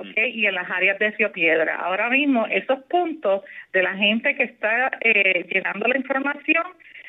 Okay, 0.00 0.30
y 0.30 0.46
en 0.46 0.54
las 0.54 0.70
áreas 0.70 0.98
de 0.98 1.10
Río 1.10 1.30
Piedra. 1.30 1.76
Ahora 1.76 2.08
mismo 2.08 2.46
esos 2.46 2.82
puntos 2.84 3.42
de 3.74 3.82
la 3.82 3.94
gente 3.96 4.34
que 4.34 4.44
está 4.44 4.90
eh, 5.02 5.46
llenando 5.52 5.86
la 5.86 5.98
información 5.98 6.64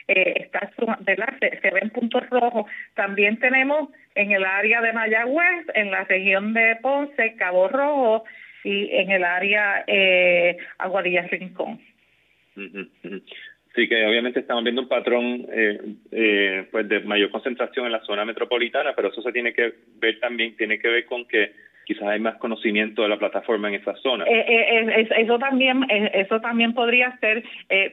eh, 0.10 0.34
está 0.44 0.70
Se, 1.40 1.62
se, 1.62 1.70
ven 1.72 1.90
puntos 1.92 2.30
rojos. 2.30 2.70
También 2.96 3.40
tenemos 3.40 3.90
en 4.16 4.34
el 4.34 4.44
área 4.44 4.82
de 4.82 4.92
Mayagüez, 4.92 5.68
en 5.74 5.90
la 5.90 6.04
región 6.04 6.54
de 6.54 6.76
Ponce, 6.82 7.36
Cabo 7.38 7.70
Rojo 7.70 8.26
y 8.64 8.90
en 8.92 9.12
el 9.12 9.24
área 9.24 9.84
eh, 9.88 10.58
Aguadilla 10.78 11.28
Rincón. 11.28 11.80
Sí, 13.76 13.88
que 13.88 14.06
obviamente 14.06 14.42
estamos 14.42 14.64
viendo 14.64 14.82
un 14.82 14.90
patrón 14.90 15.48
eh, 15.50 15.80
eh, 16.12 16.68
pues 16.72 16.90
de 16.90 17.00
mayor 17.02 17.30
concentración 17.30 17.86
en 17.86 17.94
la 17.94 18.04
zona 18.04 18.26
metropolitana, 18.26 18.94
pero 18.94 19.10
eso 19.10 19.22
se 19.22 19.32
tiene 19.32 19.54
que 19.54 19.74
ver 19.98 20.20
también, 20.20 20.58
tiene 20.58 20.78
que 20.78 20.90
ver 20.90 21.06
con 21.06 21.26
que 21.26 21.54
quizás 21.86 22.04
hay 22.10 22.20
más 22.20 22.36
conocimiento 22.36 23.02
de 23.02 23.10
la 23.10 23.18
plataforma 23.18 23.70
en 23.70 23.76
esa 23.76 23.96
zona. 23.96 24.26
Eh, 24.26 24.46
eh, 24.48 25.08
eso 25.18 25.40
también 25.40 25.86
eso 25.90 26.42
también 26.42 26.74
podría 26.74 27.18
ser. 27.20 27.44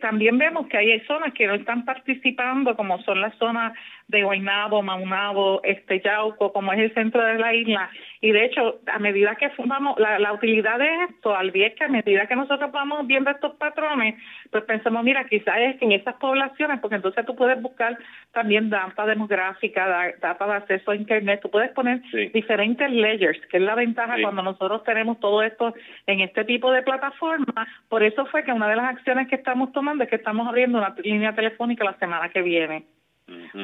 también 0.00 0.36
vemos 0.36 0.66
que 0.66 0.78
hay 0.78 1.00
zonas 1.00 1.32
que 1.32 1.46
no 1.46 1.54
están 1.54 1.84
participando, 1.84 2.74
como 2.74 3.00
son 3.02 3.20
las 3.20 3.34
zonas 3.36 3.72
de 4.08 4.22
Guaynabo, 4.22 4.82
Maunabo, 4.82 5.60
este 5.62 6.00
Yauco, 6.00 6.52
como 6.52 6.72
es 6.72 6.78
el 6.80 6.94
centro 6.94 7.22
de 7.22 7.38
la 7.38 7.54
isla. 7.54 7.90
Y 8.22 8.32
de 8.32 8.46
hecho, 8.46 8.80
a 8.86 8.98
medida 8.98 9.36
que 9.36 9.50
vamos, 9.66 9.98
la, 9.98 10.18
la 10.18 10.32
utilidad 10.32 10.78
de 10.78 11.04
esto, 11.04 11.36
al 11.36 11.50
bien 11.50 11.74
que 11.76 11.84
a 11.84 11.88
medida 11.88 12.26
que 12.26 12.34
nosotros 12.34 12.72
vamos 12.72 13.06
viendo 13.06 13.30
estos 13.30 13.54
patrones, 13.56 14.14
pues 14.50 14.64
pensamos, 14.64 15.04
mira, 15.04 15.24
quizás 15.24 15.58
es 15.58 15.76
que 15.76 15.84
en 15.84 15.92
esas 15.92 16.14
poblaciones, 16.14 16.80
porque 16.80 16.96
entonces 16.96 17.24
tú 17.26 17.36
puedes 17.36 17.60
buscar 17.60 17.98
también 18.32 18.70
data 18.70 19.04
demográfica, 19.04 20.12
data 20.20 20.46
de 20.46 20.52
acceso 20.54 20.90
a 20.90 20.96
Internet, 20.96 21.40
tú 21.42 21.50
puedes 21.50 21.70
poner 21.72 22.00
diferentes 22.32 22.90
layers, 22.90 23.38
que 23.46 23.58
es 23.58 23.62
la 23.62 23.74
ventaja 23.74 24.16
cuando 24.22 24.42
nosotros 24.42 24.82
tenemos 24.84 25.20
todo 25.20 25.42
esto 25.42 25.74
en 26.06 26.20
este 26.20 26.44
tipo 26.44 26.72
de 26.72 26.82
plataforma. 26.82 27.68
Por 27.90 28.02
eso 28.02 28.24
fue 28.26 28.42
que 28.42 28.52
una 28.52 28.68
de 28.68 28.76
las 28.76 28.86
acciones 28.86 29.28
que 29.28 29.36
estamos 29.36 29.70
tomando 29.72 30.04
es 30.04 30.10
que 30.10 30.16
estamos 30.16 30.48
abriendo 30.48 30.78
una 30.78 30.94
línea 31.04 31.34
telefónica 31.34 31.84
la 31.84 31.98
semana 31.98 32.30
que 32.30 32.40
viene 32.40 32.84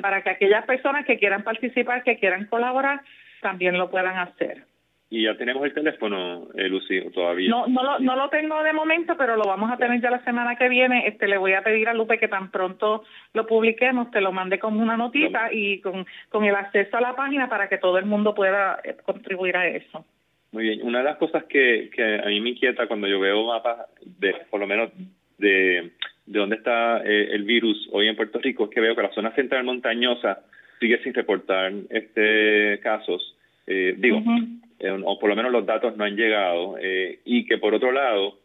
para 0.02 0.22
que 0.22 0.30
aquellas 0.30 0.64
personas 0.64 1.04
que 1.06 1.18
quieran 1.18 1.42
participar, 1.42 2.02
que 2.02 2.18
quieran 2.18 2.46
colaborar, 2.46 3.00
también 3.40 3.78
lo 3.78 3.90
puedan 3.90 4.16
hacer. 4.16 4.64
¿Y 5.10 5.22
ya 5.24 5.36
tenemos 5.36 5.64
el 5.64 5.74
teléfono, 5.74 6.48
eh, 6.56 6.68
Lucy, 6.68 7.00
todavía? 7.12 7.48
No, 7.48 7.66
no 7.68 7.84
lo, 7.84 7.98
no 8.00 8.16
lo 8.16 8.28
tengo 8.30 8.60
de 8.64 8.72
momento, 8.72 9.16
pero 9.16 9.36
lo 9.36 9.44
vamos 9.44 9.70
a 9.70 9.76
tener 9.76 10.00
ya 10.00 10.10
la 10.10 10.24
semana 10.24 10.56
que 10.56 10.68
viene. 10.68 11.06
Este, 11.06 11.28
le 11.28 11.38
voy 11.38 11.52
a 11.52 11.62
pedir 11.62 11.88
a 11.88 11.94
Lupe 11.94 12.18
que 12.18 12.26
tan 12.26 12.50
pronto 12.50 13.04
lo 13.32 13.46
publiquemos, 13.46 14.10
te 14.10 14.20
lo 14.20 14.32
mande 14.32 14.58
como 14.58 14.82
una 14.82 14.96
notita 14.96 15.52
y 15.52 15.80
con, 15.82 16.04
con 16.30 16.44
el 16.44 16.54
acceso 16.56 16.96
a 16.96 17.00
la 17.00 17.14
página 17.14 17.48
para 17.48 17.68
que 17.68 17.78
todo 17.78 17.98
el 17.98 18.06
mundo 18.06 18.34
pueda 18.34 18.80
eh, 18.82 18.96
contribuir 19.04 19.56
a 19.56 19.68
eso. 19.68 20.04
Muy 20.50 20.64
bien. 20.64 20.80
Una 20.82 20.98
de 20.98 21.04
las 21.04 21.16
cosas 21.18 21.44
que, 21.44 21.90
que 21.94 22.20
a 22.20 22.26
mí 22.26 22.40
me 22.40 22.50
inquieta 22.50 22.88
cuando 22.88 23.06
yo 23.06 23.20
veo 23.20 23.46
mapas, 23.46 23.86
de 24.04 24.34
por 24.50 24.58
lo 24.58 24.66
menos 24.66 24.90
de 25.38 25.92
de 26.26 26.38
dónde 26.38 26.56
está 26.56 27.02
eh, 27.04 27.28
el 27.32 27.44
virus 27.44 27.88
hoy 27.92 28.08
en 28.08 28.16
Puerto 28.16 28.38
Rico 28.38 28.64
es 28.64 28.70
que 28.70 28.80
veo 28.80 28.96
que 28.96 29.02
la 29.02 29.12
zona 29.12 29.34
central 29.34 29.64
montañosa 29.64 30.40
sigue 30.80 31.02
sin 31.02 31.14
reportar 31.14 31.72
este 31.90 32.80
casos, 32.82 33.36
eh, 33.66 33.94
digo, 33.96 34.22
eh, 34.78 34.90
o 35.04 35.18
por 35.18 35.30
lo 35.30 35.36
menos 35.36 35.52
los 35.52 35.66
datos 35.66 35.96
no 35.96 36.04
han 36.04 36.16
llegado, 36.16 36.76
y 37.24 37.46
que 37.46 37.58
por 37.58 37.74
otro 37.74 37.92
lado 37.92 38.38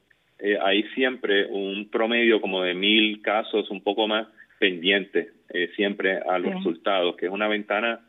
hay 0.61 0.83
siempre 0.95 1.47
un 1.47 1.89
promedio 1.89 2.39
como 2.39 2.61
de 2.61 2.73
mil 2.73 3.21
casos, 3.21 3.69
un 3.71 3.81
poco 3.81 4.07
más 4.07 4.27
pendientes 4.57 5.33
siempre 5.75 6.19
a 6.19 6.37
los 6.37 6.53
resultados, 6.53 7.15
que 7.17 7.25
es 7.25 7.31
una 7.31 7.47
ventana 7.47 7.99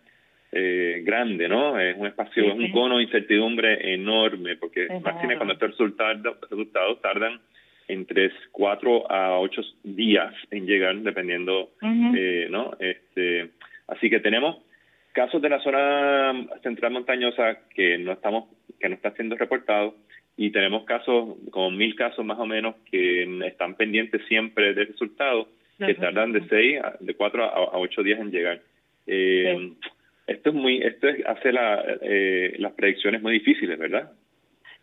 grande, 0.53 1.49
¿no? 1.49 1.81
Es 1.81 1.97
un 1.97 2.07
espacio, 2.07 2.45
es 2.45 2.55
un 2.55 2.71
cono 2.71 2.99
de 2.99 3.05
incertidumbre 3.05 3.95
enorme, 3.95 4.57
porque 4.57 4.87
imagínate 4.87 5.37
cuando 5.37 5.55
estos 5.55 5.71
resultados, 5.71 6.37
resultados 6.51 7.01
tardan 7.01 7.41
entre 7.92 8.30
cuatro 8.52 9.11
a 9.11 9.38
ocho 9.38 9.62
días 9.82 10.35
en 10.50 10.66
llegar, 10.66 10.97
dependiendo, 10.97 11.70
eh, 11.82 12.49
¿no? 12.50 12.73
Este, 12.78 13.50
así 13.88 14.09
que 14.09 14.20
tenemos 14.20 14.59
casos 15.12 15.42
de 15.42 15.49
la 15.49 15.61
zona 15.61 16.47
central 16.62 16.92
montañosa 16.92 17.59
que 17.75 17.99
no 17.99 18.12
estamos, 18.12 18.49
que 18.78 18.88
no 18.88 18.94
está 18.94 19.11
siendo 19.12 19.37
reportado 19.37 19.94
y 20.37 20.50
tenemos 20.50 20.85
casos, 20.85 21.37
como 21.50 21.70
mil 21.70 21.94
casos 21.94 22.25
más 22.25 22.38
o 22.38 22.47
menos, 22.47 22.76
que 22.90 23.25
están 23.47 23.75
pendientes 23.75 24.23
siempre 24.26 24.73
de 24.75 24.85
resultados, 24.85 25.49
que 25.78 25.94
tardan 25.94 26.32
de 26.32 26.47
seis, 26.49 26.80
de 27.00 27.14
cuatro 27.14 27.44
a, 27.44 27.78
ocho 27.78 28.02
días 28.02 28.20
en 28.20 28.30
llegar. 28.30 28.61
Eh, 29.06 29.73
Esto 30.30 30.50
es 30.50 30.54
muy, 30.54 30.78
esto 30.78 31.09
es, 31.09 31.26
hace 31.26 31.52
la, 31.52 31.82
eh, 32.02 32.54
las 32.59 32.73
predicciones 32.75 33.20
muy 33.20 33.32
difíciles, 33.32 33.76
¿verdad? 33.76 34.12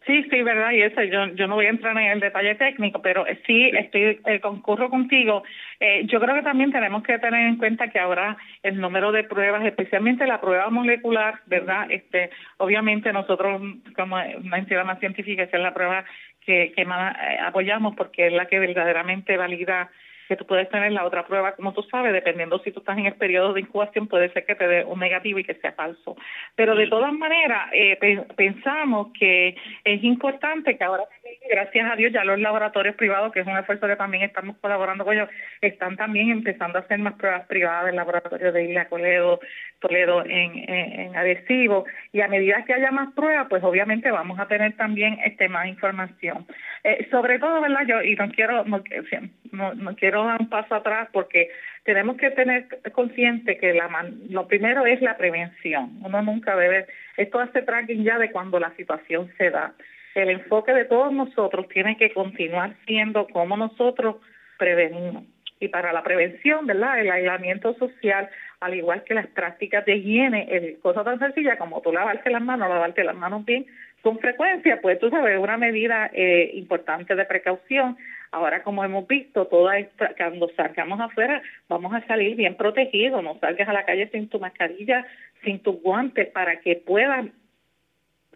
Sí, 0.08 0.24
sí, 0.32 0.42
verdad, 0.42 0.72
y 0.72 0.82
eso 0.82 1.04
yo, 1.04 1.28
yo 1.36 1.48
no 1.48 1.56
voy 1.56 1.66
a 1.66 1.70
entrar 1.70 1.98
en 1.98 2.12
el 2.12 2.22
detalle 2.22 2.56
técnico, 2.56 3.02
pero 3.02 3.26
sí, 3.46 3.70
estoy 3.74 4.22
eh, 4.26 4.40
concurro 4.40 4.90
contigo. 4.90 5.44
Eh, 5.82 6.06
yo 6.06 6.22
creo 6.22 6.34
que 6.34 6.44
también 6.44 6.72
tenemos 6.72 7.04
que 7.04 7.20
tener 7.20 7.46
en 7.46 7.58
cuenta 7.58 7.90
que 7.90 8.00
ahora 8.00 8.38
el 8.64 8.80
número 8.80 9.12
de 9.12 9.26
pruebas, 9.26 9.66
especialmente 9.66 10.26
la 10.26 10.40
prueba 10.40 10.70
molecular, 10.70 11.42
¿verdad? 11.46 11.92
Este, 11.92 12.30
obviamente 12.56 13.12
nosotros 13.12 13.62
como 13.98 14.16
una 14.16 14.58
entidad 14.58 14.86
más 14.86 15.00
científica, 15.00 15.44
esa 15.44 15.58
es 15.58 15.64
la 15.64 15.74
prueba 15.74 16.06
que, 16.40 16.72
que 16.74 16.86
más 16.86 17.14
eh, 17.18 17.40
apoyamos 17.46 17.94
porque 17.98 18.28
es 18.28 18.34
la 18.34 18.46
que 18.46 18.60
verdaderamente 18.60 19.36
valida 19.36 19.92
que 20.28 20.36
tú 20.36 20.46
puedes 20.46 20.70
tener 20.70 20.92
la 20.92 21.06
otra 21.06 21.26
prueba, 21.26 21.54
como 21.54 21.74
tú 21.74 21.84
sabes, 21.84 22.14
dependiendo 22.14 22.60
si 22.60 22.72
tú 22.72 22.80
estás 22.80 22.98
en 22.98 23.06
el 23.06 23.16
periodo 23.16 23.54
de 23.54 23.62
incubación, 23.62 24.08
puede 24.08 24.32
ser 24.34 24.46
que 24.46 24.56
te 24.56 24.68
dé 24.68 24.84
un 24.84 25.00
negativo 25.00 25.40
y 25.40 25.44
que 25.44 25.56
sea 25.56 25.72
falso. 25.72 26.16
Pero 26.56 26.76
de 26.76 26.88
todas 26.88 27.14
maneras, 27.14 27.70
eh, 27.74 27.98
pensamos 28.36 29.08
que 29.18 29.56
es 29.84 30.04
importante 30.04 30.78
que 30.78 30.84
ahora, 30.84 31.04
gracias 31.50 31.92
a 31.92 31.96
Dios, 31.96 32.12
ya 32.12 32.24
los 32.24 32.40
laboratorios 32.40 32.96
privados, 32.96 33.32
que 33.32 33.42
es 33.42 33.48
un 33.48 33.58
esfuerzo 33.58 33.88
que 33.88 33.96
también 33.96 34.24
estamos 34.24 34.58
colaborando 34.58 35.06
con 35.06 35.14
ellos, 35.16 35.30
están 35.62 35.96
también 35.96 36.30
empezando 36.30 36.78
a 36.78 36.82
hacer 36.82 37.00
más 37.00 37.14
pruebas 37.14 37.46
privadas, 37.48 37.90
el 37.90 37.96
laboratorio 37.96 38.52
de 38.52 38.66
Isla 38.66 38.86
Toledo, 38.86 39.40
Toledo 39.80 40.24
en, 40.26 40.70
en, 40.70 41.16
adhesivo, 41.16 41.86
y 42.12 42.22
a 42.22 42.28
medida 42.28 42.64
que 42.66 42.74
haya 42.74 42.92
más 42.92 43.14
pruebas, 43.14 43.48
pues 43.50 43.64
obviamente 43.64 44.12
vamos 44.12 44.40
a 44.40 44.48
tener 44.48 44.76
también 44.76 45.18
este 45.26 45.50
más 45.50 45.68
información. 45.68 46.46
Eh, 46.84 47.08
sobre 47.12 47.40
todo, 47.40 47.62
¿verdad? 47.62 47.86
Yo, 47.88 48.02
y 48.02 48.16
no 48.16 48.30
quiero, 48.30 48.64
no, 48.66 49.74
no 49.74 49.96
quiero 49.96 50.26
dar 50.26 50.42
un 50.42 50.50
paso 50.50 50.76
atrás 50.76 51.10
porque 51.12 51.50
tenemos 51.84 52.18
que 52.18 52.32
tener 52.32 52.68
consciente 52.92 53.58
que 53.58 53.74
la 53.74 53.88
lo 54.30 54.48
primero 54.48 54.86
es 54.86 55.02
la 55.02 55.16
prevención. 55.16 55.98
Uno 56.04 56.22
nunca 56.22 56.56
debe, 56.56 56.86
esto 57.16 57.40
hace 57.40 57.62
tracking 57.62 58.04
ya 58.04 58.18
de 58.18 58.30
cuando 58.30 58.60
la 58.60 58.76
situación 58.76 59.32
se 59.38 59.50
da. 59.50 59.74
El 60.22 60.30
enfoque 60.30 60.74
de 60.74 60.86
todos 60.86 61.14
nosotros 61.14 61.68
tiene 61.70 61.98
que 61.98 62.14
continuar 62.14 62.76
siendo 62.86 63.28
cómo 63.28 63.56
nosotros 63.56 64.18
prevenimos. 64.58 65.24
Y 65.60 65.70
para 65.70 65.92
la 65.94 66.04
prevención, 66.04 66.68
¿verdad? 66.68 67.00
El 67.00 67.10
aislamiento 67.10 67.74
social, 67.76 68.30
al 68.60 68.76
igual 68.76 69.04
que 69.04 69.14
las 69.14 69.28
prácticas 69.28 69.86
de 69.86 69.96
higiene, 69.96 70.48
es 70.50 70.78
cosa 70.80 71.04
tan 71.04 71.20
sencilla 71.20 71.58
como 71.58 71.82
tú 71.82 71.92
lavarte 71.92 72.30
las 72.30 72.42
manos, 72.42 72.70
lavarte 72.70 73.04
las 73.04 73.16
manos 73.16 73.46
bien 73.46 73.66
con 74.02 74.20
frecuencia, 74.20 74.80
pues 74.82 75.00
tú 75.00 75.10
sabes, 75.10 75.40
una 75.40 75.58
medida 75.58 76.10
eh, 76.14 76.52
importante 76.54 77.16
de 77.16 77.26
precaución 77.26 77.98
Ahora, 78.32 78.62
como 78.64 78.84
hemos 78.84 79.08
visto, 79.08 79.48
toda 79.48 79.78
esta, 79.80 80.14
cuando 80.16 80.50
salgamos 80.56 81.00
afuera, 81.00 81.42
vamos 81.70 81.94
a 81.94 82.06
salir 82.08 82.36
bien 82.36 82.56
protegidos. 82.56 83.24
No 83.24 83.40
salgas 83.40 83.70
a 83.70 83.74
la 83.74 83.86
calle 83.86 84.10
sin 84.10 84.28
tu 84.28 84.40
mascarilla, 84.40 85.06
sin 85.44 85.60
tus 85.60 85.82
guantes, 85.82 86.28
para 86.30 86.60
que 86.60 86.76
puedan 86.76 87.32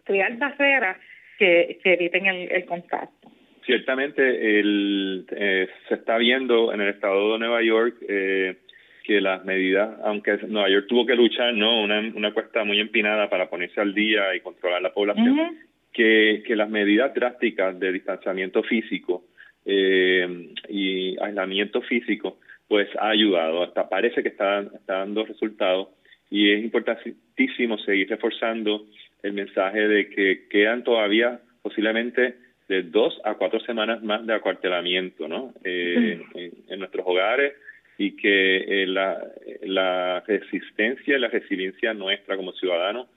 crear 0.04 0.36
barreras 0.38 0.96
que, 1.42 1.78
que 1.82 1.94
eviten 1.94 2.26
el, 2.26 2.64
contacto. 2.66 3.28
Ciertamente, 3.66 4.60
el, 4.60 5.26
eh, 5.32 5.68
se 5.88 5.94
está 5.94 6.16
viendo 6.16 6.72
en 6.72 6.80
el 6.80 6.90
estado 6.90 7.32
de 7.32 7.38
Nueva 7.40 7.60
York 7.64 7.96
eh, 8.08 8.58
que 9.02 9.20
las 9.20 9.44
medidas, 9.44 9.98
aunque 10.04 10.38
Nueva 10.46 10.70
York 10.70 10.86
tuvo 10.88 11.04
que 11.04 11.16
luchar, 11.16 11.52
no, 11.54 11.82
una, 11.82 11.98
una 12.14 12.32
cuesta 12.32 12.62
muy 12.62 12.78
empinada 12.78 13.28
para 13.28 13.50
ponerse 13.50 13.80
al 13.80 13.92
día 13.92 14.36
y 14.36 14.40
controlar 14.40 14.82
la 14.82 14.92
población, 14.92 15.58
que, 15.92 16.44
que 16.46 16.54
las 16.54 16.70
medidas 16.70 17.12
drásticas 17.12 17.76
de 17.80 17.90
distanciamiento 17.90 18.62
físico 18.62 19.24
eh, 19.64 20.54
y 20.68 21.20
aislamiento 21.20 21.82
físico, 21.82 22.38
pues 22.68 22.88
ha 23.00 23.08
ayudado. 23.08 23.64
Hasta 23.64 23.88
parece 23.88 24.22
que 24.22 24.28
está, 24.28 24.60
está 24.60 24.98
dando 24.98 25.24
resultados 25.24 25.88
y 26.30 26.52
es 26.52 26.62
importantísimo 26.62 27.78
seguir 27.78 28.08
reforzando 28.08 28.86
el 29.22 29.32
mensaje 29.32 29.86
de 29.86 30.08
que 30.08 30.48
quedan 30.48 30.84
todavía 30.84 31.40
posiblemente 31.62 32.36
de 32.68 32.82
dos 32.82 33.20
a 33.24 33.34
cuatro 33.34 33.60
semanas 33.60 34.02
más 34.02 34.26
de 34.26 34.34
acuartelamiento 34.34 35.28
¿no? 35.28 35.52
Eh, 35.64 36.22
en, 36.68 36.78
nuestros 36.78 37.06
hogares 37.06 37.54
y 37.98 38.16
que 38.16 38.82
eh, 38.82 38.86
la, 38.86 39.22
la 39.62 40.20
resistencia 40.26 41.16
y 41.16 41.20
la 41.20 41.28
resiliencia 41.28 41.94
nuestra 41.94 42.36
como 42.36 42.52
ciudadanos 42.52 43.08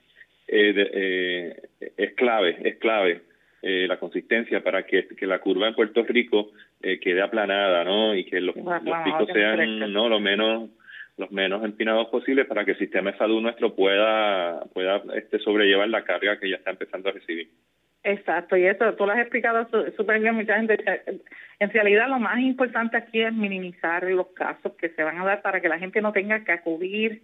eh, 0.47 1.55
es 1.97 2.13
clave, 2.13 2.57
es 2.63 2.77
clave 2.77 3.21
eh, 3.67 3.87
la 3.87 3.97
consistencia 3.97 4.61
para 4.61 4.83
que, 4.85 5.07
que, 5.07 5.25
la 5.25 5.39
curva 5.39 5.67
en 5.67 5.73
Puerto 5.73 6.03
Rico 6.03 6.51
eh, 6.83 6.99
quede 6.99 7.23
aplanada, 7.23 7.83
¿no? 7.83 8.13
Y 8.13 8.23
que 8.23 8.39
los, 8.39 8.55
los 8.55 9.03
picos 9.03 9.27
sean 9.33 9.91
no 9.91 10.07
lo 10.07 10.19
menos 10.19 10.69
los 11.17 11.31
menos 11.31 11.63
empinados 11.63 12.07
posibles 12.07 12.45
para 12.45 12.65
que 12.65 12.71
el 12.71 12.79
sistema 12.79 13.11
de 13.11 13.17
salud 13.17 13.41
nuestro 13.41 13.73
pueda 13.73 14.61
pueda 14.73 15.01
este 15.15 15.39
sobrellevar 15.39 15.87
la 15.89 16.03
carga 16.03 16.39
que 16.39 16.49
ya 16.49 16.57
está 16.57 16.71
empezando 16.71 17.09
a 17.09 17.13
recibir. 17.13 17.49
Exacto, 18.03 18.55
y 18.55 18.65
eso 18.67 18.93
tú 18.93 19.05
lo 19.05 19.13
has 19.13 19.19
explicado 19.19 19.67
súper 19.97 20.19
bien, 20.19 20.35
mucha 20.35 20.57
gente. 20.57 20.77
En 21.59 21.69
realidad, 21.71 22.07
lo 22.07 22.19
más 22.19 22.39
importante 22.39 22.97
aquí 22.97 23.21
es 23.21 23.33
minimizar 23.33 24.03
los 24.03 24.27
casos 24.27 24.73
que 24.75 24.89
se 24.89 25.03
van 25.03 25.17
a 25.19 25.25
dar 25.25 25.41
para 25.41 25.59
que 25.59 25.69
la 25.69 25.79
gente 25.79 26.01
no 26.01 26.11
tenga 26.11 26.43
que 26.43 26.51
acudir 26.51 27.23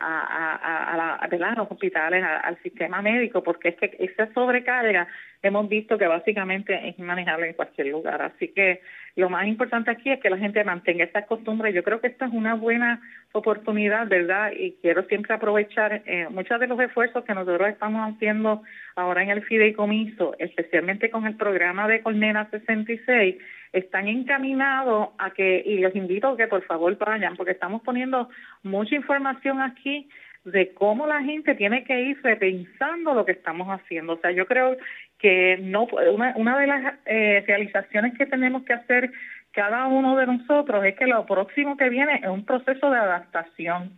a, 0.00 0.54
a, 0.56 0.92
a, 0.94 1.36
la, 1.36 1.54
los 1.54 1.70
hospitales, 1.70 2.24
al 2.24 2.56
sistema 2.62 3.02
médico, 3.02 3.42
porque 3.42 3.68
es 3.68 3.76
que 3.76 3.94
esa 3.98 4.32
sobrecarga 4.32 5.06
hemos 5.42 5.68
visto 5.68 5.98
que 5.98 6.06
básicamente 6.06 6.88
es 6.88 6.98
inmanejable 6.98 7.48
en 7.48 7.54
cualquier 7.54 7.88
lugar. 7.88 8.22
Así 8.22 8.48
que 8.48 8.80
lo 9.14 9.28
más 9.28 9.46
importante 9.46 9.90
aquí 9.90 10.10
es 10.10 10.20
que 10.20 10.30
la 10.30 10.38
gente 10.38 10.64
mantenga 10.64 11.04
esta 11.04 11.26
costumbre. 11.26 11.72
Yo 11.72 11.82
creo 11.82 12.00
que 12.00 12.06
esta 12.06 12.26
es 12.26 12.32
una 12.32 12.54
buena 12.54 13.00
oportunidad, 13.32 14.08
¿verdad? 14.08 14.52
Y 14.56 14.72
quiero 14.80 15.04
siempre 15.04 15.34
aprovechar 15.34 16.02
eh, 16.06 16.28
muchos 16.30 16.58
de 16.58 16.66
los 16.66 16.80
esfuerzos 16.80 17.24
que 17.24 17.34
nosotros 17.34 17.68
estamos 17.68 18.14
haciendo 18.14 18.62
ahora 18.96 19.22
en 19.22 19.30
el 19.30 19.42
fideicomiso, 19.42 20.34
especialmente 20.38 21.10
con 21.10 21.26
el 21.26 21.36
programa 21.36 21.86
de 21.88 22.00
Colmena 22.00 22.48
66, 22.50 23.36
están 23.72 24.08
encaminados 24.08 25.10
a 25.18 25.30
que, 25.30 25.62
y 25.64 25.78
los 25.78 25.94
invito 25.94 26.36
que 26.36 26.46
por 26.46 26.62
favor 26.64 26.96
vayan, 26.98 27.36
porque 27.36 27.52
estamos 27.52 27.82
poniendo 27.82 28.28
mucha 28.62 28.94
información 28.94 29.60
aquí 29.60 30.08
de 30.44 30.74
cómo 30.74 31.06
la 31.06 31.22
gente 31.22 31.54
tiene 31.54 31.84
que 31.84 32.00
ir 32.00 32.20
repensando 32.22 33.14
lo 33.14 33.24
que 33.24 33.32
estamos 33.32 33.68
haciendo. 33.68 34.14
O 34.14 34.18
sea, 34.18 34.32
yo 34.32 34.46
creo 34.46 34.76
que 35.22 35.56
no 35.62 35.84
una, 35.84 36.34
una 36.36 36.58
de 36.58 36.66
las 36.66 36.94
eh, 37.06 37.44
realizaciones 37.46 38.18
que 38.18 38.26
tenemos 38.26 38.64
que 38.64 38.72
hacer 38.72 39.12
cada 39.52 39.86
uno 39.86 40.16
de 40.16 40.26
nosotros 40.26 40.84
es 40.84 40.96
que 40.96 41.06
lo 41.06 41.24
próximo 41.26 41.76
que 41.76 41.88
viene 41.88 42.16
es 42.16 42.28
un 42.28 42.44
proceso 42.44 42.90
de 42.90 42.98
adaptación. 42.98 43.92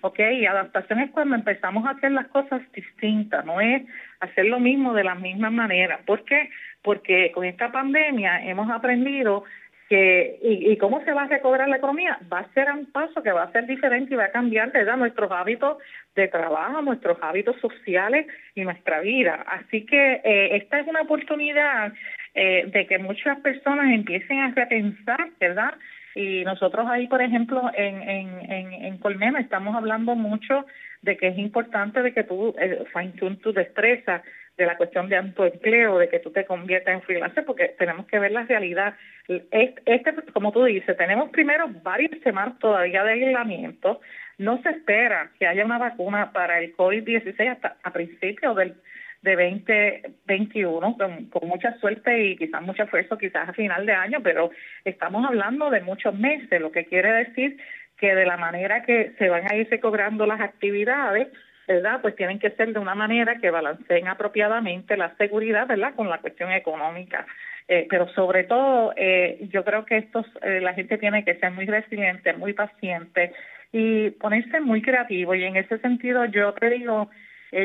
¿ok? 0.00 0.18
Y 0.38 0.46
adaptación 0.46 1.00
es 1.00 1.10
cuando 1.10 1.34
empezamos 1.34 1.84
a 1.86 1.90
hacer 1.90 2.12
las 2.12 2.28
cosas 2.28 2.62
distintas, 2.72 3.44
no 3.44 3.60
es 3.60 3.82
hacer 4.20 4.46
lo 4.46 4.58
mismo 4.58 4.94
de 4.94 5.04
la 5.04 5.14
misma 5.14 5.50
manera. 5.50 6.00
¿Por 6.06 6.24
qué? 6.24 6.48
Porque 6.82 7.30
con 7.32 7.44
esta 7.44 7.70
pandemia 7.70 8.42
hemos 8.44 8.70
aprendido 8.70 9.44
que 9.90 10.38
y, 10.40 10.70
y, 10.70 10.76
cómo 10.76 11.04
se 11.04 11.12
va 11.12 11.24
a 11.24 11.26
recobrar 11.26 11.68
la 11.68 11.78
economía 11.78 12.16
va 12.32 12.38
a 12.38 12.52
ser 12.54 12.70
un 12.70 12.86
paso 12.92 13.24
que 13.24 13.32
va 13.32 13.42
a 13.42 13.50
ser 13.50 13.66
diferente 13.66 14.14
y 14.14 14.16
va 14.16 14.26
a 14.26 14.30
cambiar 14.30 14.70
¿verdad? 14.70 14.96
nuestros 14.96 15.32
hábitos 15.32 15.78
de 16.14 16.28
trabajo, 16.28 16.80
nuestros 16.80 17.18
hábitos 17.20 17.56
sociales 17.60 18.28
y 18.54 18.62
nuestra 18.62 19.00
vida. 19.00 19.44
Así 19.48 19.84
que 19.84 20.20
eh, 20.22 20.56
esta 20.58 20.78
es 20.78 20.86
una 20.86 21.00
oportunidad 21.00 21.92
eh, 22.34 22.70
de 22.72 22.86
que 22.86 22.98
muchas 22.98 23.40
personas 23.40 23.92
empiecen 23.92 24.38
a 24.38 24.52
repensar, 24.54 25.30
¿verdad? 25.40 25.74
Y 26.14 26.44
nosotros 26.44 26.86
ahí, 26.88 27.08
por 27.08 27.20
ejemplo, 27.20 27.68
en, 27.74 28.00
en, 28.08 28.52
en, 28.52 28.72
en 28.72 28.98
Colmena 28.98 29.40
estamos 29.40 29.74
hablando 29.74 30.14
mucho 30.14 30.66
de 31.02 31.16
que 31.16 31.28
es 31.28 31.38
importante 31.38 32.00
de 32.00 32.12
que 32.12 32.22
tú 32.22 32.54
eh, 32.60 32.84
fine 32.92 33.36
tu 33.38 33.52
destreza, 33.52 34.22
de 34.60 34.66
la 34.66 34.76
cuestión 34.76 35.08
de 35.08 35.16
autoempleo, 35.16 35.98
de 35.98 36.08
que 36.08 36.18
tú 36.18 36.30
te 36.30 36.44
conviertas 36.44 36.94
en 36.94 37.02
freelancer, 37.02 37.44
porque 37.46 37.74
tenemos 37.78 38.06
que 38.06 38.18
ver 38.18 38.30
la 38.30 38.44
realidad. 38.44 38.94
Este, 39.28 40.14
como 40.32 40.52
tú 40.52 40.64
dices, 40.64 40.96
tenemos 40.96 41.30
primero 41.30 41.68
varias 41.82 42.20
semanas 42.22 42.58
todavía 42.58 43.04
de 43.04 43.12
aislamiento. 43.12 44.00
No 44.38 44.60
se 44.62 44.70
espera 44.70 45.30
que 45.38 45.46
haya 45.46 45.64
una 45.64 45.78
vacuna 45.78 46.32
para 46.32 46.58
el 46.60 46.76
COVID-16 46.76 47.50
hasta 47.50 47.76
a 47.82 47.92
principios 47.92 48.56
del 48.56 48.74
de 49.22 49.36
2021, 49.36 50.96
con, 50.96 51.26
con 51.26 51.48
mucha 51.48 51.76
suerte 51.78 52.24
y 52.24 52.36
quizás 52.36 52.62
mucho 52.62 52.84
esfuerzo, 52.84 53.18
quizás 53.18 53.48
a 53.48 53.52
final 53.52 53.84
de 53.84 53.92
año, 53.92 54.20
pero 54.22 54.50
estamos 54.84 55.26
hablando 55.26 55.68
de 55.70 55.82
muchos 55.82 56.14
meses, 56.14 56.60
lo 56.60 56.72
que 56.72 56.86
quiere 56.86 57.12
decir 57.12 57.58
que 57.98 58.14
de 58.14 58.24
la 58.24 58.38
manera 58.38 58.82
que 58.82 59.12
se 59.18 59.28
van 59.28 59.50
a 59.50 59.56
irse 59.56 59.78
cobrando 59.78 60.24
las 60.24 60.40
actividades, 60.40 61.28
¿verdad? 61.68 62.00
Pues 62.00 62.16
tienen 62.16 62.38
que 62.38 62.50
ser 62.52 62.72
de 62.72 62.78
una 62.78 62.94
manera 62.94 63.36
que 63.36 63.50
balanceen 63.50 64.08
apropiadamente 64.08 64.96
la 64.96 65.14
seguridad, 65.16 65.66
¿verdad? 65.66 65.94
Con 65.94 66.08
la 66.08 66.18
cuestión 66.18 66.50
económica. 66.50 67.26
Eh, 67.72 67.86
pero 67.88 68.08
sobre 68.14 68.42
todo, 68.42 68.92
eh, 68.96 69.46
yo 69.48 69.62
creo 69.62 69.84
que 69.84 69.98
estos, 69.98 70.26
eh, 70.42 70.60
la 70.60 70.74
gente 70.74 70.98
tiene 70.98 71.24
que 71.24 71.36
ser 71.36 71.52
muy 71.52 71.66
resiliente, 71.66 72.32
muy 72.32 72.52
paciente 72.52 73.32
y 73.70 74.10
ponerse 74.10 74.58
muy 74.58 74.82
creativo. 74.82 75.36
Y 75.36 75.44
en 75.44 75.54
ese 75.54 75.78
sentido, 75.78 76.24
yo 76.24 76.52
te 76.54 76.68
digo, 76.68 77.08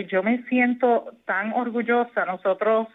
yo 0.07 0.21
me 0.21 0.43
siento 0.43 1.11
tan 1.25 1.53
orgullosa. 1.53 2.23
Nosotros, 2.25 2.87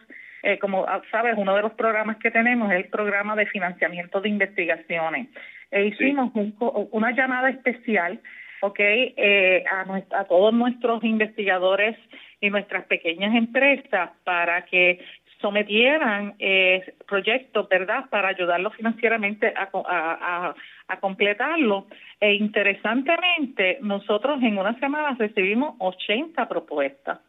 como 0.61 0.85
sabes, 1.11 1.35
uno 1.37 1.53
de 1.53 1.63
los 1.63 1.73
programas 1.73 2.15
que 2.15 2.31
tenemos 2.31 2.71
es 2.71 2.77
el 2.77 2.89
programa 2.89 3.35
de 3.35 3.45
financiamiento 3.45 4.21
de 4.21 4.29
investigaciones. 4.29 5.27
E 5.69 5.87
hicimos 5.87 6.31
un, 6.33 6.55
una 6.91 7.11
llamada 7.11 7.49
especial 7.49 8.21
¿ok? 8.61 8.79
Eh, 8.79 9.63
a, 9.69 10.19
a 10.19 10.23
todos 10.25 10.53
nuestros 10.53 11.03
investigadores 11.03 11.97
y 12.39 12.49
nuestras 12.49 12.85
pequeñas 12.85 13.35
empresas 13.35 14.11
para 14.23 14.63
que 14.65 14.99
sometieran 15.41 16.35
eh, 16.39 16.93
proyectos, 17.07 17.67
¿verdad?, 17.67 18.05
para 18.09 18.29
ayudarlos 18.29 18.75
financieramente 18.75 19.53
a, 19.55 20.53
completarlo. 20.99 21.87
E 22.19 22.33
interesantemente, 22.33 23.79
nosotros 23.81 24.41
en 24.43 24.57
una 24.57 24.77
semana 24.79 25.15
recibimos 25.17 25.75
80 25.79 26.47
propuestas, 26.47 27.19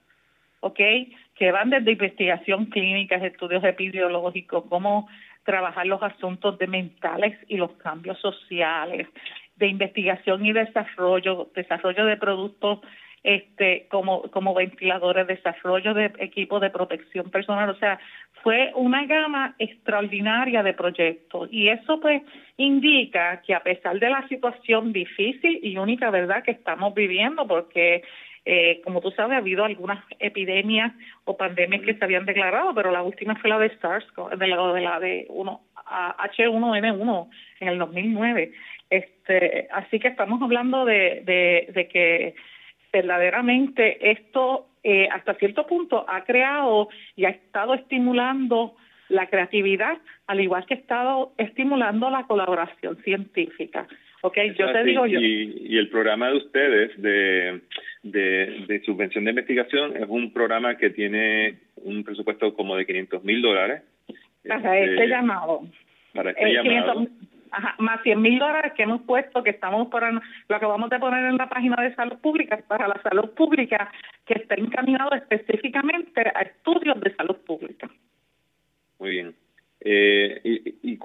¿ok?, 0.61 0.81
que 1.35 1.51
van 1.51 1.71
desde 1.71 1.93
investigación 1.93 2.67
clínica, 2.67 3.17
estudios 3.17 3.65
epidemiológicos, 3.65 4.65
cómo 4.69 5.09
trabajar 5.45 5.87
los 5.87 6.03
asuntos 6.03 6.59
de 6.59 6.67
mentales 6.67 7.37
y 7.49 7.57
los 7.57 7.73
cambios 7.73 8.19
sociales, 8.21 9.09
de 9.57 9.67
investigación 9.67 10.45
y 10.45 10.53
desarrollo, 10.53 11.51
desarrollo 11.55 12.05
de 12.07 12.17
productos 12.17 12.81
este 13.23 13.87
como 13.91 14.23
como 14.31 14.55
ventiladores, 14.55 15.27
desarrollo 15.27 15.95
de 15.95 16.13
equipos 16.19 16.61
de 16.61 16.71
protección 16.71 17.31
personal, 17.31 17.71
o 17.71 17.77
sea, 17.77 17.99
fue 18.43 18.73
una 18.75 19.07
gama 19.07 19.55
extraordinaria 19.59 20.63
de 20.63 20.75
proyectos 20.75 21.49
y 21.53 21.69
eso 21.69 22.01
pues 22.01 22.23
indica 22.57 23.41
que 23.43 23.55
a 23.55 23.63
pesar 23.63 23.99
de 24.01 24.11
la 24.11 24.27
situación 24.29 24.93
difícil 24.93 25.61
y 25.63 25.77
única 25.77 26.11
verdad 26.11 26.43
que 26.43 26.51
estamos 26.51 26.95
viviendo 26.95 27.47
porque 27.47 28.03
eh, 28.45 28.81
como 28.83 29.01
tú 29.01 29.13
sabes, 29.13 29.35
ha 29.35 29.39
habido 29.39 29.65
algunas 29.65 30.05
epidemias 30.19 30.93
o 31.25 31.37
pandemias 31.37 31.83
que 31.83 31.95
se 31.95 32.05
habían 32.05 32.27
declarado, 32.27 32.75
pero 32.75 32.91
la 32.91 33.03
última 33.03 33.37
fue 33.37 33.51
la 33.51 33.59
de 33.61 33.77
SARS, 33.79 34.05
de 34.37 34.47
la 34.49 34.73
de, 34.73 34.81
la 34.81 34.99
de 34.99 35.27
uno, 35.29 35.61
H1N1 35.87 37.29
en 37.61 37.69
el 37.69 37.79
2009. 37.79 38.53
Este, 38.91 39.69
así 39.73 40.01
que 40.01 40.09
estamos 40.09 40.43
hablando 40.43 40.85
de, 40.85 41.23
de, 41.25 41.69
de 41.73 41.89
que 41.89 42.35
verdaderamente 42.93 44.11
esto 44.11 44.67
eh, 44.85 45.09
hasta 45.11 45.35
cierto 45.35 45.67
punto 45.67 46.05
ha 46.09 46.25
creado 46.25 46.89
y 47.17 47.25
ha 47.25 47.31
estado 47.31 47.75
estimulando 47.75 48.75
la 49.09 49.29
creatividad, 49.29 49.99
al 50.27 50.41
igual 50.41 50.67
que 50.67 50.75
ha 50.75 50.77
estado 50.79 51.33
estimulando 51.39 52.11
la 52.11 52.27
colaboración 52.27 52.97
científica. 53.03 53.87
Okay, 54.23 54.55
yo 54.55 54.73
te 54.73 54.85
digo 54.85 55.07
yo. 55.07 55.21
Y, 55.21 55.67
y, 55.69 55.79
el 55.79 55.89
programa 55.89 56.29
de 56.29 56.37
ustedes 56.37 57.03
de, 57.03 57.61
de, 58.05 58.65
de, 58.69 58.81
subvención 58.85 59.25
de 59.25 59.31
investigación 59.31 59.97
es 59.97 60.07
un 60.09 60.33
programa 60.33 60.77
que 60.77 60.91
tiene 60.91 61.59
un 61.77 62.05
presupuesto 62.05 62.55
como 62.55 62.77
de 62.77 62.87
500 62.87 63.25
mil 63.25 63.43
dólares. 63.43 63.83
Para 64.47 64.79
este, 64.79 64.95
este 64.95 65.09
llamado. 65.09 65.63
Para 66.15 66.31
este 66.31 66.51
eh, 66.51 66.55
llamado. 66.55 67.07
Ajá, 67.53 67.75
más 67.79 68.03
100 68.03 68.21
mil 68.21 68.39
dólares 68.39 68.73
que 68.75 68.83
hemos 68.83 69.03
puesto, 69.03 69.43
que 69.43 69.51
estamos 69.51 69.89
por 69.89 70.03
lo 70.11 70.61
que 70.61 70.67
vamos 70.67 70.91
a 70.91 70.99
poner 70.99 71.27
en 71.27 71.37
la 71.37 71.51
página 71.51 71.77
de 71.83 71.95
salud 71.95 72.17
pública, 72.19 72.59
para 72.67 72.89
la 72.89 73.01
salud 73.03 73.31
pública, 73.35 73.93
que 74.27 74.35
está 74.35 74.55
encaminado 74.55 75.15
específicamente 75.15 76.21
a 76.35 76.41
estudios 76.41 76.99
de 77.01 77.15
salud 77.15 77.37
pública. 77.47 77.91
Muy 78.99 79.11
bien. 79.11 79.35
Eh, 79.85 80.41
¿Y, 80.45 80.93
y 80.93 80.99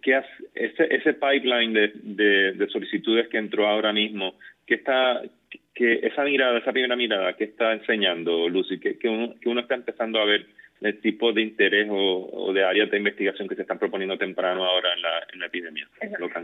qué 0.00 0.14
hace, 0.14 0.28
ese, 0.54 0.94
ese 0.94 1.14
pipeline 1.14 1.72
de, 1.72 1.90
de, 1.94 2.52
de, 2.52 2.68
solicitudes 2.68 3.28
que 3.28 3.38
entró 3.38 3.66
ahora 3.66 3.92
mismo, 3.92 4.34
qué 4.66 4.74
está, 4.74 5.22
que 5.74 6.00
esa 6.02 6.22
mirada, 6.22 6.58
esa 6.58 6.72
primera 6.72 6.96
mirada, 6.96 7.34
qué 7.36 7.44
está 7.44 7.72
enseñando, 7.72 8.48
Lucy? 8.48 8.78
que, 8.78 8.98
que, 8.98 9.08
uno, 9.08 9.34
que 9.40 9.48
uno 9.48 9.62
está 9.62 9.74
empezando 9.74 10.20
a 10.20 10.26
ver 10.26 10.46
el 10.80 11.00
tipo 11.00 11.32
de 11.32 11.42
interés 11.42 11.88
o, 11.90 12.52
de 12.52 12.64
áreas 12.64 12.90
de 12.90 12.96
investigación 12.96 13.48
que 13.48 13.54
se 13.54 13.62
están 13.62 13.78
proponiendo 13.78 14.16
temprano 14.16 14.64
ahora 14.64 14.94
en 14.94 15.02
la, 15.02 15.26
en 15.32 15.40
la 15.40 15.46
epidemia 15.46 15.86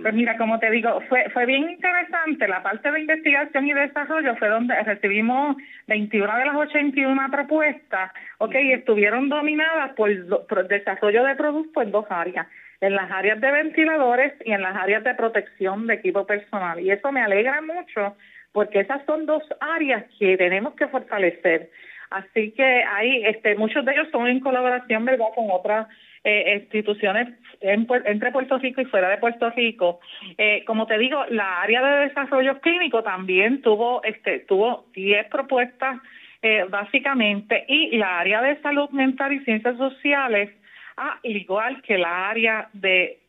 Pues 0.03 0.15
mira, 0.15 0.37
como 0.37 0.59
te 0.59 0.71
digo, 0.71 1.01
fue 1.09 1.29
fue 1.31 1.47
bien 1.47 1.71
interesante. 1.71 2.47
La 2.47 2.63
parte 2.63 2.91
de 2.91 3.01
investigación 3.01 3.67
y 3.67 3.73
desarrollo 3.73 4.37
fue 4.37 4.49
donde 4.49 4.75
recibimos 4.83 5.57
21 5.87 6.39
de 6.39 6.45
las 6.45 6.57
81 6.57 7.31
propuestas, 7.31 8.13
ok, 8.39 8.55
y 8.57 8.73
estuvieron 8.73 9.29
dominadas 9.29 9.95
por, 9.95 10.11
por 10.47 10.69
desarrollo 10.69 11.25
de 11.25 11.35
productos 11.35 11.83
en 11.83 11.91
dos 11.91 12.07
áreas 12.11 12.47
en 12.81 12.95
las 12.95 13.11
áreas 13.11 13.41
de 13.41 13.51
ventiladores 13.51 14.35
y 14.45 14.53
en 14.53 14.61
las 14.61 14.77
áreas 14.77 15.03
de 15.03 15.15
protección 15.15 15.87
de 15.87 15.95
equipo 15.95 16.27
personal. 16.27 16.79
Y 16.79 16.91
eso 16.91 17.11
me 17.11 17.23
alegra 17.23 17.63
mucho 17.63 18.17
porque 18.53 18.81
esas 18.81 19.05
son 19.07 19.27
dos 19.27 19.43
áreas 19.61 20.05
que 20.19 20.37
tenemos 20.37 20.75
que 20.75 20.87
fortalecer. 20.89 21.71
Así 22.17 22.53
que 22.53 22.65
hay, 22.65 23.25
este, 23.25 23.57
muchos 23.57 23.85
de 23.85 23.93
ellos 23.93 24.09
son 24.11 24.27
en 24.27 24.41
colaboración, 24.41 25.05
¿verdad?, 25.05 25.27
con 25.35 25.51
otras 25.51 25.87
eh, 26.25 26.61
instituciones 26.63 27.29
entre 27.61 28.33
Puerto 28.33 28.59
Rico 28.59 28.81
y 28.81 28.87
fuera 28.87 29.09
de 29.09 29.19
Puerto 29.19 29.51
Rico. 29.51 30.01
Eh, 30.39 30.65
como 30.67 30.87
te 30.87 30.99
digo, 30.99 31.25
la 31.29 31.63
área 31.63 31.83
de 31.83 32.09
desarrollo 32.09 32.61
clínico 32.61 33.03
también 33.03 33.63
tuvo, 33.63 34.03
este, 34.03 34.41
tuvo 34.41 34.87
10 34.95 35.29
propuestas 35.29 35.99
eh, 36.43 36.65
básicamente, 36.69 37.65
y 37.69 37.97
la 37.97 38.19
área 38.19 38.43
de 38.43 38.61
salud 38.61 38.91
mental 38.91 39.35
y 39.35 39.45
ciencias 39.45 39.77
sociales, 39.77 40.51
al 40.97 41.19
igual 41.23 41.83
que 41.83 41.99
la 41.99 42.29
área 42.29 42.69
de 42.73 43.21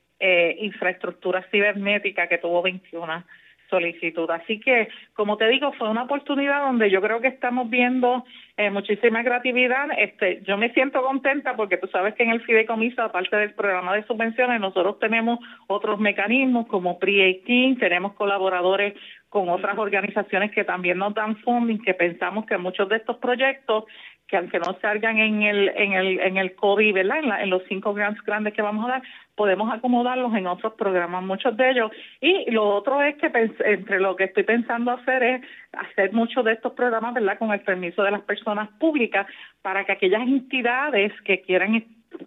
infraestructura 0.62 1.44
cibernética 1.52 2.28
que 2.28 2.40
tuvo 2.40 2.64
21 2.64 3.24
solicitud. 3.70 4.30
Así 4.30 4.60
que, 4.60 4.88
como 5.14 5.38
te 5.38 5.48
digo, 5.48 5.72
fue 5.74 5.90
una 5.90 6.04
oportunidad 6.04 6.62
donde 6.62 6.90
yo 6.90 7.02
creo 7.02 7.22
que 7.22 7.28
estamos 7.28 7.70
viendo 7.70 8.24
eh, 8.58 8.70
muchísima 8.70 9.24
creatividad. 9.24 9.88
Este, 9.98 10.42
yo 10.44 10.58
me 10.58 10.74
siento 10.74 11.02
contenta 11.02 11.56
porque 11.56 11.78
tú 11.78 11.88
sabes 11.88 12.16
que 12.16 12.24
en 12.24 12.32
el 12.32 12.42
fideicomiso, 12.42 13.02
aparte 13.02 13.36
del 13.36 13.54
programa 13.54 13.96
de 13.96 14.06
subvenciones, 14.06 14.60
nosotros 14.60 15.00
tenemos 15.00 15.40
otros 15.68 16.00
mecanismos 16.00 16.68
como 16.68 17.00
pre-18, 17.00 17.80
tenemos 17.80 18.14
colaboradores 18.14 18.94
con 19.30 19.50
otras 19.50 19.78
organizaciones 19.78 20.52
que 20.52 20.64
también 20.64 20.98
nos 20.98 21.14
dan 21.14 21.36
funding, 21.38 21.80
que 21.80 21.94
pensamos 21.94 22.46
que 22.46 22.58
muchos 22.58 22.88
de 22.90 22.96
estos 22.98 23.18
proyectos 23.18 23.84
que 24.28 24.38
aunque 24.38 24.60
no 24.60 24.78
salgan 24.82 25.18
en 25.18 25.44
el 25.44 25.70
en 25.70 25.94
el 25.94 26.20
en 26.20 26.38
el 26.38 26.56
COVID, 26.56 26.94
¿verdad? 26.94 27.20
En, 27.24 27.32
en 27.32 27.50
los 27.50 27.64
cinco 27.68 27.94
grants 27.94 28.22
grandes 28.24 28.54
que 28.54 28.62
vamos 28.62 28.86
a 28.86 28.90
dar, 28.90 29.02
podemos 29.36 29.72
acomodarlos 29.72 30.34
en 30.36 30.48
otros 30.48 30.74
programas, 30.74 31.24
muchos 31.24 31.56
de 31.56 31.70
ellos. 31.70 31.92
Y 32.20 32.52
lo 32.52 32.76
otro 32.76 33.02
es 33.02 33.16
que 33.18 33.32
entre 33.66 34.00
lo 34.00 34.16
que 34.16 34.26
estoy 34.26 34.44
pensando 34.44 34.92
hacer 34.92 35.24
es 35.24 35.42
hacer 35.72 36.12
muchos 36.12 36.44
de 36.44 36.54
estos 36.54 36.74
programas, 36.74 37.14
¿verdad? 37.14 37.38
Con 37.38 37.52
el 37.52 37.62
permiso 37.62 38.04
de 38.04 38.12
las 38.12 38.22
personas 38.22 38.70
públicas 38.80 39.28
para 39.62 39.86
que 39.86 39.94
aquellas 39.94 40.24
entidades 40.24 41.14
que 41.22 41.42
quieran 41.42 41.76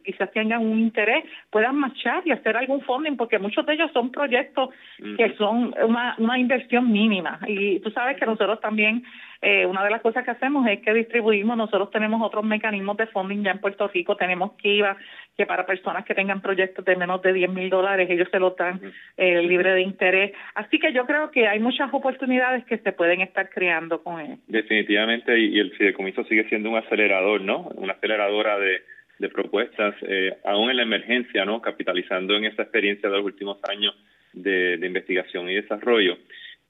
quizás 0.04 0.30
tengan 0.32 0.64
un 0.64 0.78
interés, 0.78 1.24
puedan 1.50 1.76
marchar 1.76 2.22
y 2.24 2.32
hacer 2.32 2.56
algún 2.56 2.80
funding, 2.82 3.16
porque 3.16 3.38
muchos 3.38 3.64
de 3.66 3.74
ellos 3.74 3.90
son 3.92 4.10
proyectos 4.10 4.70
que 5.16 5.34
son 5.36 5.74
una, 5.82 6.14
una 6.18 6.38
inversión 6.38 6.90
mínima. 6.90 7.38
Y 7.46 7.80
tú 7.80 7.90
sabes 7.90 8.18
que 8.18 8.26
nosotros 8.26 8.60
también, 8.60 9.02
eh, 9.42 9.66
una 9.66 9.84
de 9.84 9.90
las 9.90 10.02
cosas 10.02 10.24
que 10.24 10.30
hacemos 10.30 10.66
es 10.66 10.80
que 10.80 10.92
distribuimos, 10.92 11.56
nosotros 11.56 11.90
tenemos 11.90 12.22
otros 12.22 12.44
mecanismos 12.44 12.96
de 12.96 13.06
funding 13.06 13.42
ya 13.42 13.52
en 13.52 13.58
Puerto 13.58 13.88
Rico, 13.88 14.16
tenemos 14.16 14.52
Kiva, 14.52 14.96
que 15.36 15.46
para 15.46 15.66
personas 15.66 16.04
que 16.04 16.14
tengan 16.14 16.40
proyectos 16.40 16.84
de 16.84 16.96
menos 16.96 17.22
de 17.22 17.32
10 17.32 17.50
mil 17.50 17.70
dólares, 17.70 18.08
ellos 18.10 18.28
se 18.30 18.38
lo 18.38 18.50
dan 18.50 18.80
eh, 19.16 19.42
libre 19.42 19.72
de 19.72 19.82
interés. 19.82 20.32
Así 20.54 20.78
que 20.78 20.92
yo 20.92 21.06
creo 21.06 21.30
que 21.30 21.48
hay 21.48 21.60
muchas 21.60 21.92
oportunidades 21.92 22.64
que 22.64 22.78
se 22.78 22.92
pueden 22.92 23.20
estar 23.20 23.48
creando 23.48 24.02
con 24.02 24.20
él. 24.20 24.38
Definitivamente, 24.46 25.38
y 25.38 25.58
el 25.58 25.72
fideicomiso 25.72 26.24
sigue 26.24 26.48
siendo 26.48 26.70
un 26.70 26.76
acelerador, 26.76 27.40
¿no? 27.40 27.68
Una 27.76 27.94
aceleradora 27.94 28.58
de 28.58 28.82
de 29.20 29.28
propuestas, 29.28 29.94
eh, 30.02 30.34
aún 30.44 30.70
en 30.70 30.78
la 30.78 30.82
emergencia, 30.82 31.44
¿no? 31.44 31.60
capitalizando 31.60 32.34
en 32.36 32.46
esa 32.46 32.62
experiencia 32.62 33.08
de 33.08 33.16
los 33.16 33.24
últimos 33.24 33.58
años 33.68 33.94
de, 34.32 34.78
investigación 34.82 35.48
y 35.50 35.56
desarrollo. 35.56 36.16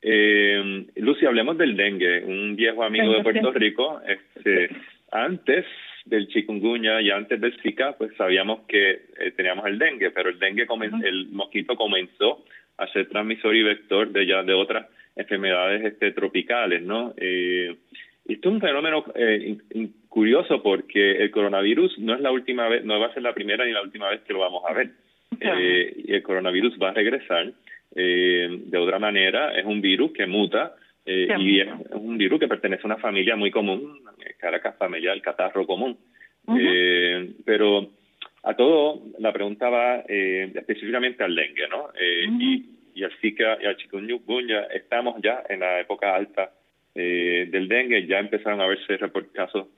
Eh, 0.03 0.87
Lucy, 0.97 1.27
hablemos 1.27 1.57
del 1.57 1.77
dengue, 1.77 2.25
un 2.25 2.57
viejo 2.57 2.83
amigo 2.83 3.13
de 3.13 3.23
Puerto 3.23 3.53
Rico. 3.53 4.01
Este, 4.05 4.69
antes 5.13 5.65
del 6.05 6.27
chikungunya 6.29 7.01
y 7.01 7.11
antes 7.11 7.41
del 7.41 7.57
Zika, 7.61 7.93
pues 7.97 8.13
sabíamos 8.17 8.67
que 8.67 8.91
eh, 8.91 9.31
teníamos 9.37 9.67
el 9.67 9.79
dengue, 9.79 10.11
pero 10.11 10.31
el 10.31 10.39
dengue, 10.39 10.67
el 11.05 11.29
mosquito 11.29 11.77
comenzó 11.77 12.45
a 12.79 12.89
ser 12.89 13.09
transmisor 13.09 13.55
y 13.55 13.63
vector 13.63 14.11
de 14.11 14.27
ya 14.27 14.43
de 14.43 14.55
otras 14.55 14.87
enfermedades 15.15 15.85
este, 15.85 16.13
tropicales, 16.13 16.83
¿no? 16.83 17.15
Eh, 17.17 17.77
esto 18.27 18.49
es 18.49 18.55
un 18.55 18.61
fenómeno 18.61 19.05
eh, 19.15 19.59
curioso 20.11 20.63
porque 20.63 21.23
el 21.23 21.31
coronavirus 21.31 21.99
no 22.01 22.15
es 22.15 22.21
la 22.21 22.31
última 22.31 22.69
vez, 22.69 22.85
no 22.85 23.01
va 23.01 23.07
a 23.07 23.15
ser 23.15 23.23
la 23.23 23.33
primera 23.33 23.65
ni 23.65 23.73
la 23.73 23.81
última 23.81 24.11
vez 24.11 24.21
que 24.21 24.35
lo 24.35 24.41
vamos 24.41 24.63
a 24.69 24.75
ver. 24.75 24.91
Eh, 25.41 25.95
y 26.05 26.13
el 26.13 26.23
coronavirus 26.23 26.77
va 26.83 26.91
a 26.91 26.93
regresar 26.93 27.51
eh, 27.95 28.49
de 28.51 28.79
otra 28.79 28.99
manera. 28.99 29.59
Es 29.59 29.65
un 29.65 29.81
virus 29.81 30.13
que 30.13 30.27
muta 30.27 30.75
y 31.07 31.61
es 31.61 31.69
un 31.93 32.19
virus 32.19 32.41
que 32.41 32.49
pertenece 32.49 32.83
a 32.83 32.87
una 32.87 32.97
familia 32.99 33.37
muy 33.37 33.51
común, 33.51 34.01
Caracas 34.39 34.77
familia 34.77 35.13
del 35.13 35.23
catarro 35.23 35.67
común. 35.67 35.97
pero 37.45 37.91
a 38.43 38.55
todo 38.55 39.03
la 39.19 39.33
pregunta 39.33 39.71
va 39.71 40.01
específicamente 40.01 41.25
al 41.25 41.35
dengue, 41.35 41.69
¿no? 41.69 41.89
y, 42.39 42.67
y 42.95 43.05
al 43.05 43.13
Zika 43.21 43.59
y 43.63 43.67
al 43.67 43.77
chikungunya 43.77 44.65
estamos 44.65 45.23
ya 45.23 45.43
en 45.49 45.61
la 45.61 45.81
época 45.81 46.15
alta 46.15 46.51
eh, 46.95 47.49
del 47.51 47.69
dengue, 47.69 48.07
ya 48.07 48.19
empezaron 48.19 48.61
a 48.61 48.67
verse 48.67 48.99
casos 49.33 49.69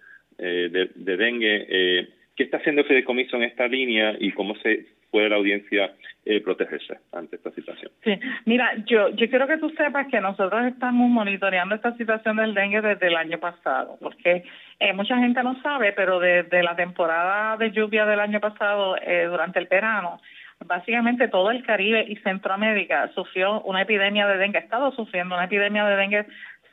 eh, 0.43 0.91
de, 0.95 1.17
dengue. 1.17 1.67
Eh, 1.69 2.09
¿Qué 2.37 2.45
está 2.45 2.57
haciendo 2.57 2.85
Fideicomiso 2.85 3.37
en 3.37 3.45
esta 3.45 3.69
línea 3.69 4.17
y 4.19 4.33
cómo 4.33 4.55
se 4.57 4.87
puede 5.13 5.29
la 5.29 5.37
audiencia 5.37 5.93
eh, 6.25 6.41
protegerse 6.41 6.99
ante 7.13 7.37
esta 7.37 7.51
situación? 7.53 7.93
Sí, 8.03 8.19
mira, 8.47 8.75
yo, 8.87 9.11
yo 9.11 9.29
quiero 9.29 9.47
que 9.47 9.59
tú 9.59 9.69
sepas 9.71 10.09
que 10.09 10.21
nosotros 10.21 10.65
estamos 10.67 11.09
monitoreando 11.11 11.75
esta 11.75 11.95
situación 11.97 12.37
del 12.39 12.55
dengue 12.55 12.81
desde 12.81 13.09
el 13.09 13.17
año 13.17 13.39
pasado, 13.39 13.99
porque 14.01 14.43
eh, 14.81 14.93
mucha 14.95 15.19
gente 15.19 15.43
no 15.43 15.61
sabe, 15.63 15.93
pero 15.93 16.19
desde 16.19 16.63
la 16.63 16.75
temporada 16.75 17.57
de 17.59 17.71
lluvia 17.71 18.07
del 18.07 18.21
año 18.21 18.41
pasado, 18.41 18.97
eh, 18.97 19.27
durante 19.31 19.59
el 19.59 19.67
verano, 19.67 20.21
básicamente 20.65 21.29
todo 21.29 21.51
el 21.51 21.63
Caribe 21.65 22.07
y 22.09 22.17
Centroamérica 22.17 23.11
sufrió 23.15 23.61
una 23.63 23.83
epidemia 23.83 24.27
de 24.27 24.39
dengue, 24.39 24.59
ha 24.59 24.63
estado 24.63 24.93
sufriendo 24.93 25.35
una 25.35 25.45
epidemia 25.45 25.85
de 25.85 25.97
dengue 25.97 26.27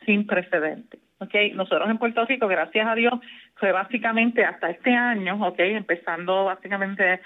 sin 0.05 0.25
precedente. 0.25 0.99
Okay, 1.21 1.51
nosotros 1.51 1.89
en 1.89 1.97
Puerto 1.97 2.25
Rico, 2.25 2.47
gracias 2.47 2.87
a 2.87 2.95
Dios, 2.95 3.13
fue 3.55 3.73
básicamente 3.73 4.45
hasta 4.45 4.69
este 4.69 4.91
año, 4.91 5.45
okay, 5.45 5.73
empezando 5.73 6.45
básicamente 6.45 7.19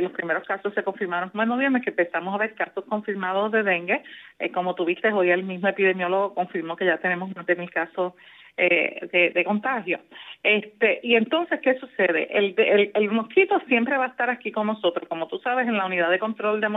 los 0.00 0.12
primeros 0.12 0.46
casos 0.46 0.72
se 0.72 0.84
confirmaron 0.84 1.32
en 1.34 1.48
noviembre, 1.48 1.82
que 1.82 1.90
empezamos 1.90 2.32
a 2.32 2.38
ver 2.38 2.54
casos 2.54 2.84
confirmados 2.84 3.50
de 3.50 3.64
dengue. 3.64 4.02
Eh, 4.38 4.52
como 4.52 4.76
tuviste, 4.76 5.12
hoy 5.12 5.30
el 5.30 5.42
mismo 5.42 5.66
epidemiólogo 5.66 6.34
confirmó 6.34 6.76
que 6.76 6.86
ya 6.86 6.98
tenemos 6.98 7.34
más 7.34 7.44
de 7.46 7.56
mil 7.56 7.70
casos 7.70 8.12
eh, 8.56 9.32
de, 9.34 9.44
contagio. 9.44 9.98
Este, 10.44 11.00
y 11.02 11.16
entonces, 11.16 11.58
¿qué 11.60 11.74
sucede? 11.80 12.28
El, 12.30 12.54
el, 12.56 12.92
el, 12.94 13.10
mosquito 13.10 13.60
siempre 13.66 13.96
va 13.96 14.04
a 14.04 14.08
estar 14.08 14.30
aquí 14.30 14.52
con 14.52 14.68
nosotros. 14.68 15.08
Como 15.08 15.26
tú 15.26 15.38
sabes, 15.38 15.66
en 15.66 15.76
la 15.76 15.86
unidad 15.86 16.08
de 16.08 16.20
control 16.20 16.60
de, 16.60 16.68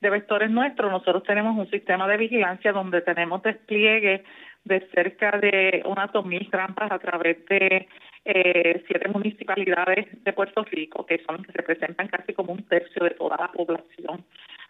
de 0.00 0.10
vectores 0.10 0.50
nuestros, 0.50 0.90
nosotros 0.90 1.22
tenemos 1.22 1.56
un 1.56 1.70
sistema 1.70 2.08
de 2.08 2.16
vigilancia 2.16 2.72
donde 2.72 3.00
tenemos 3.02 3.44
despliegue 3.44 4.24
de 4.64 4.80
cerca 4.94 5.38
de 5.38 5.82
unas 5.86 6.10
2.000 6.12 6.50
trampas 6.50 6.92
a 6.92 6.98
través 6.98 7.44
de 7.46 7.88
eh, 8.24 8.84
siete 8.86 9.08
municipalidades 9.08 10.06
de 10.22 10.32
Puerto 10.32 10.64
Rico, 10.64 11.06
que 11.06 11.22
son 11.26 11.42
que 11.42 11.52
representan 11.52 12.08
casi 12.08 12.34
como 12.34 12.52
un 12.52 12.64
tercio 12.64 13.04
de 13.04 13.10
toda 13.10 13.36
la 13.38 13.50
población 13.50 14.24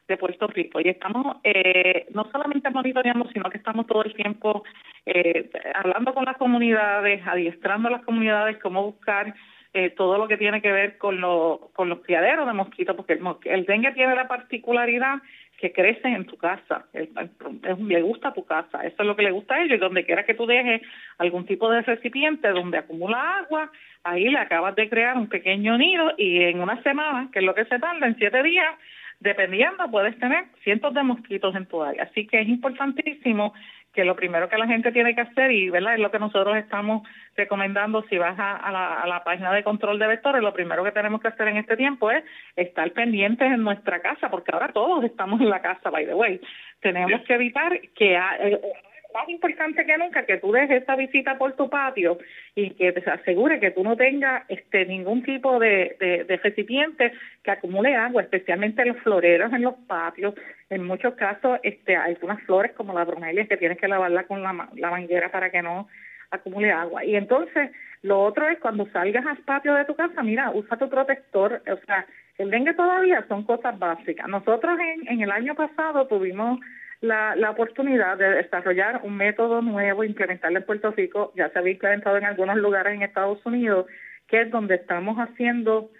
de 0.07 0.17
Puerto 0.17 0.47
Rico. 0.49 0.81
Y 0.81 0.89
estamos 0.89 1.39
eh, 1.45 2.07
no 2.13 2.29
solamente 2.31 2.71
monitoreando, 2.71 3.29
sino 3.33 3.51
que 3.51 3.59
estamos 3.59 3.87
todo 3.87 4.05
el 4.05 4.15
tiempo 4.15 4.65
eh, 5.07 5.51
hablando 5.75 6.15
con 6.15 6.25
las 6.25 6.37
comunidades, 6.37 7.27
adiestrando 7.27 7.89
a 7.89 7.93
las 7.93 8.05
comunidades 8.05 8.59
cómo 8.59 8.85
buscar 8.85 9.35
eh, 9.73 9.91
todo 9.91 10.19
lo 10.19 10.27
que 10.27 10.37
tiene 10.37 10.61
que 10.61 10.73
ver 10.73 10.99
con, 10.99 11.21
lo, 11.21 11.71
con 11.75 11.89
los 11.89 12.01
criaderos 12.01 12.47
de 12.47 12.53
mosquitos, 12.53 12.97
porque 12.97 13.13
el, 13.13 13.23
el 13.45 13.65
dengue 13.67 13.93
tiene 13.93 14.17
la 14.17 14.27
particularidad 14.27 15.19
que 15.61 15.73
crecen 15.73 16.15
en 16.15 16.25
tu 16.25 16.37
casa, 16.37 16.87
le 16.93 18.03
gusta 18.03 18.33
tu 18.33 18.45
casa, 18.45 18.81
eso 18.85 18.97
es 18.99 19.07
lo 19.07 19.15
que 19.15 19.23
le 19.23 19.31
gusta 19.31 19.55
a 19.55 19.63
ellos, 19.63 19.77
y 19.77 19.81
donde 19.81 20.05
quiera 20.05 20.25
que 20.25 20.35
tú 20.35 20.47
dejes 20.47 20.81
algún 21.19 21.45
tipo 21.45 21.71
de 21.71 21.83
recipiente 21.83 22.49
donde 22.49 22.79
acumula 22.79 23.39
agua, 23.39 23.71
ahí 24.03 24.29
le 24.29 24.39
acabas 24.39 24.75
de 24.75 24.89
crear 24.89 25.17
un 25.17 25.29
pequeño 25.29 25.77
nido 25.77 26.13
y 26.17 26.43
en 26.45 26.61
una 26.61 26.83
semana, 26.83 27.29
que 27.33 27.41
es 27.41 27.45
lo 27.45 27.55
que 27.55 27.67
se 27.67 27.79
tarda, 27.79 28.07
en 28.07 28.17
siete 28.17 28.43
días, 28.43 28.75
dependiendo, 29.21 29.91
puedes 29.91 30.19
tener 30.19 30.45
cientos 30.65 30.95
de 30.95 31.03
mosquitos 31.03 31.55
en 31.55 31.67
tu 31.67 31.83
área. 31.83 32.05
Así 32.05 32.27
que 32.27 32.41
es 32.41 32.49
importantísimo 32.49 33.53
que 33.93 34.05
lo 34.05 34.15
primero 34.15 34.49
que 34.49 34.57
la 34.57 34.67
gente 34.67 34.93
tiene 34.93 35.15
que 35.15 35.23
hacer, 35.23 35.51
y 35.51 35.69
¿verdad? 35.69 35.95
es 35.95 36.01
lo 36.01 36.11
que 36.11 36.19
nosotros 36.19 36.57
estamos 36.57 37.07
recomendando 37.37 38.03
si 38.09 38.19
vas 38.19 38.39
a, 38.39 38.71
la, 38.71 39.01
a 39.01 39.07
la 39.07 39.25
página 39.25 39.53
de 39.53 39.65
control 39.65 39.99
de 39.99 40.07
vectores, 40.07 40.43
lo 40.43 40.53
primero 40.53 40.85
que 40.85 40.93
tenemos 40.93 41.21
que 41.21 41.29
hacer 41.29 41.49
en 41.49 41.57
este 41.57 41.77
tiempo 41.77 42.11
es 42.11 42.25
estar 42.57 42.91
pendientes 42.93 43.51
en 43.51 43.63
nuestra 43.63 44.01
casa, 44.01 44.31
porque 44.31 44.53
ahora 44.53 44.73
todos 44.73 45.05
estamos 45.05 45.41
en 45.41 45.51
la 45.51 45.61
casa, 45.61 45.91
by 45.91 46.07
the 46.07 46.15
way. 46.15 46.41
Tenemos 46.81 47.21
que 47.23 47.35
evitar 47.35 47.81
que 47.95 48.17
eh, 48.17 48.61
más 49.15 49.29
importante 49.29 49.85
que 49.85 49.99
nunca 49.99 50.25
que 50.25 50.39
tú 50.39 50.53
dejes 50.53 50.83
esa 50.83 50.97
visita 50.97 51.39
por 51.39 51.53
tu 51.55 51.69
patio 51.69 52.19
y 52.55 52.71
que 52.71 52.93
te 52.93 53.11
asegure 53.11 53.61
que 53.61 53.71
tú 53.71 53.83
no 53.83 53.97
tengas 53.97 54.45
este 54.49 54.87
ningún 54.87 55.23
tipo 55.23 55.59
de, 55.59 55.97
de, 55.99 56.37
recipiente 56.37 57.13
que 57.43 57.51
acumule 57.51 57.95
agua, 57.97 58.23
especialmente 58.23 58.85
los 58.85 58.97
floreros 58.99 59.53
en 59.53 59.63
los 59.63 59.75
patios. 59.87 60.35
En 60.69 60.85
muchos 60.85 61.15
casos 61.15 61.59
este 61.63 61.97
hay 61.97 62.17
unas 62.23 62.41
flores 62.43 62.73
como 62.73 62.95
la 62.95 63.05
bromelia 63.05 63.47
que 63.47 63.57
tienes 63.57 63.79
que 63.79 63.89
lavarla 63.89 64.25
con 64.25 64.43
la, 64.43 64.69
la 64.77 64.91
manguera 64.91 65.31
para 65.31 65.51
que 65.51 65.63
no 65.63 65.89
acumule 66.31 66.71
agua. 66.71 67.05
Y 67.05 67.17
entonces 67.17 67.71
lo 68.03 68.23
otro 68.23 68.49
es 68.49 68.59
cuando 68.59 68.87
salgas 68.91 69.27
al 69.27 69.39
patio 69.39 69.75
de 69.75 69.85
tu 69.85 69.95
casa, 69.95 70.23
mira, 70.23 70.51
usa 70.51 70.79
tu 70.79 70.89
protector, 70.89 71.63
o 71.71 71.77
sea, 71.87 72.07
el 72.39 72.51
dengue 72.51 72.73
todavía 72.73 73.25
son 73.29 73.45
cosas 73.45 73.79
básicas. 73.79 74.27
Nosotros 74.27 74.79
en, 74.79 75.09
en 75.09 75.21
el 75.21 75.31
año 75.31 75.55
pasado 75.55 76.07
tuvimos 76.07 76.61
la, 77.01 77.35
la 77.37 77.51
oportunidad 77.51 78.19
de 78.19 78.29
desarrollar 78.31 79.01
un 79.05 79.17
método 79.17 79.63
nuevo, 79.63 80.05
implementarlo 80.05 80.59
en 80.59 80.67
Puerto 80.67 80.91
Rico, 80.93 81.33
ya 81.35 81.49
se 81.51 81.59
había 81.59 81.73
implementado 81.73 82.17
en 82.17 82.25
algunos 82.25 82.57
lugares 82.57 82.95
en 82.95 83.03
Estados 83.03 83.45
Unidos, 83.47 83.87
que 84.29 84.43
es 84.43 84.51
donde 84.51 84.77
estamos 84.77 85.17
haciendo 85.17 85.91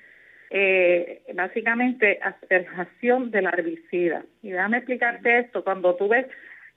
eh, 0.51 1.23
básicamente 1.35 2.19
asperjación 2.23 3.31
del 3.31 3.47
herbicida. 3.47 4.25
Y 4.43 4.51
déjame 4.51 4.79
explicarte 4.79 5.39
esto, 5.39 5.65
cuando 5.65 5.95
tú 5.97 6.09
ves 6.09 6.27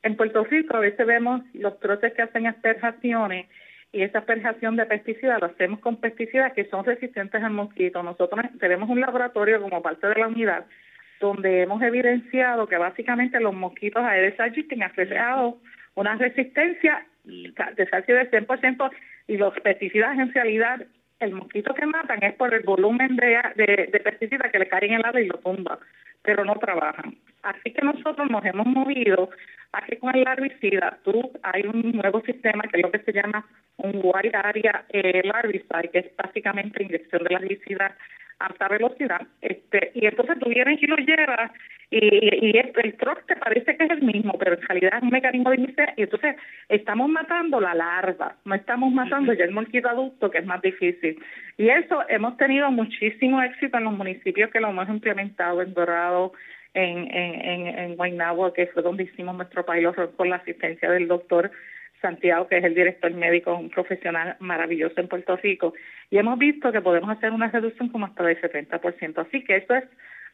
en 0.04 0.16
Puerto 0.16 0.44
Rico 0.44 0.78
a 0.78 0.82
veces 0.82 1.08
vemos 1.08 1.42
los 1.54 1.80
troces 1.80 2.14
que 2.14 2.22
hacen 2.22 2.46
asperjaciones 2.46 3.48
y 3.92 4.02
esa 4.02 4.20
asperjación 4.20 4.76
de 4.76 4.86
pesticidas 4.86 5.40
lo 5.40 5.48
hacemos 5.48 5.80
con 5.80 5.98
pesticidas 5.98 6.54
que 6.54 6.66
son 6.66 6.84
resistentes 6.84 7.42
al 7.42 7.52
mosquito. 7.52 8.04
Nosotros 8.04 8.46
tenemos 8.60 8.90
un 8.90 9.00
laboratorio 9.00 9.62
como 9.62 9.82
parte 9.82 10.08
de 10.08 10.16
la 10.16 10.28
unidad 10.28 10.66
donde 11.24 11.62
hemos 11.62 11.82
evidenciado 11.82 12.68
que 12.68 12.78
básicamente 12.78 13.40
los 13.40 13.54
mosquitos 13.54 14.04
Aedes 14.04 14.38
aegypti 14.38 14.76
han 14.76 14.94
reflejado 14.94 15.58
una 15.96 16.16
resistencia 16.16 17.06
de 17.24 17.88
casi 17.88 18.12
del 18.12 18.30
100% 18.30 18.92
y 19.28 19.38
los 19.38 19.58
pesticidas 19.62 20.20
en 20.20 20.34
realidad 20.34 20.86
el 21.22 21.32
mosquito 21.32 21.74
que 21.74 21.86
matan 21.86 22.22
es 22.24 22.34
por 22.34 22.54
el 22.54 22.64
volumen 22.64 23.16
de, 23.16 24.02
pesticidas 24.04 24.52
que 24.52 24.60
le 24.60 24.68
caen 24.68 24.92
en 24.92 25.00
el 25.00 25.06
agua 25.06 25.22
y 25.22 25.28
lo 25.28 25.38
tumban, 25.38 25.78
pero 26.22 26.44
no 26.44 26.56
trabajan. 26.56 27.16
Así 27.44 27.72
que 27.72 27.82
nosotros 27.82 28.30
nos 28.30 28.44
hemos 28.44 28.68
movido 28.68 29.30
a 29.72 29.82
que 29.86 29.98
con 30.00 30.14
el 30.14 30.26
larvicida 30.26 31.00
tú 31.06 31.32
hay 31.42 31.64
un 31.66 31.94
nuevo 31.94 32.20
sistema 32.22 32.64
que 32.64 32.82
es 32.82 32.84
lo 32.84 32.92
que 32.92 33.00
se 33.00 33.14
llama 33.14 33.46
un 33.78 34.02
wide 34.04 34.36
area 34.36 34.84
eh, 34.90 35.22
larvicide, 35.24 35.90
que 35.90 36.00
es 36.00 36.16
básicamente 36.18 36.84
inyección 36.84 37.24
de 37.24 37.30
larvicida 37.30 37.96
alta 38.40 38.68
velocidad, 38.68 39.22
este, 39.42 39.92
y 39.96 40.06
entonces 40.06 40.38
tú 40.40 40.50
vienes 40.50 40.82
y 40.82 40.88
lo 40.88 40.98
llevas 40.98 41.52
y, 41.90 41.98
y 42.48 42.58
el, 42.58 42.72
el 42.76 42.96
te 43.28 43.36
parece 43.36 43.78
que 43.78 43.84
es 43.84 43.92
el 43.92 44.02
mismo, 44.02 44.34
pero 44.40 44.56
en 44.56 44.62
realidad 44.62 44.98
es 44.98 45.04
un 45.04 45.10
mecanismo 45.10 45.52
de 45.52 45.58
inicio 45.58 45.86
y 45.96 46.04
entonces 46.04 46.36
estamos 46.70 47.10
matando 47.10 47.60
la 47.60 47.76
larva, 47.76 48.36
no 48.46 48.56
estamos 48.56 48.92
matando 48.92 49.34
ya 49.34 49.46
el 49.46 49.52
mosquito 49.52 49.90
adulto, 49.90 50.32
que 50.32 50.40
es 50.40 50.46
más 50.46 50.62
difícil. 50.62 51.22
Y 51.58 51.70
eso 51.70 52.04
hemos 52.10 52.36
tenido 52.38 52.72
muchísimo 52.72 53.42
éxito 53.44 53.78
en 53.78 53.84
los 53.84 53.94
municipios 53.94 54.50
que 54.50 54.60
lo 54.60 54.70
hemos 54.70 54.90
implementado, 54.90 55.62
en 55.62 55.74
Dorado, 55.74 56.34
en, 56.74 56.98
en, 57.16 57.68
en, 57.68 57.98
en 57.98 58.54
que 58.56 58.68
fue 58.68 58.82
donde 58.82 59.04
hicimos 59.04 59.36
nuestro 59.36 59.66
pilot 59.66 60.16
con 60.16 60.30
la 60.30 60.38
asistencia 60.38 60.90
del 60.90 61.08
doctor 61.08 61.52
Santiago, 62.04 62.48
que 62.48 62.58
es 62.58 62.64
el 62.66 62.76
director 62.76 63.12
médico, 63.14 63.56
un 63.56 63.70
profesional 63.70 64.36
maravilloso 64.40 65.00
en 65.00 65.08
Puerto 65.08 65.38
Rico, 65.38 65.74
y 66.12 66.18
hemos 66.18 66.38
visto 66.38 66.72
que 66.72 66.82
podemos 66.82 67.10
hacer 67.10 67.32
una 67.32 67.50
reducción 67.50 67.88
como 67.90 68.06
hasta 68.06 68.26
del 68.26 68.40
70%. 68.42 69.26
Así 69.26 69.44
que 69.46 69.56
eso 69.56 69.74
es 69.74 69.86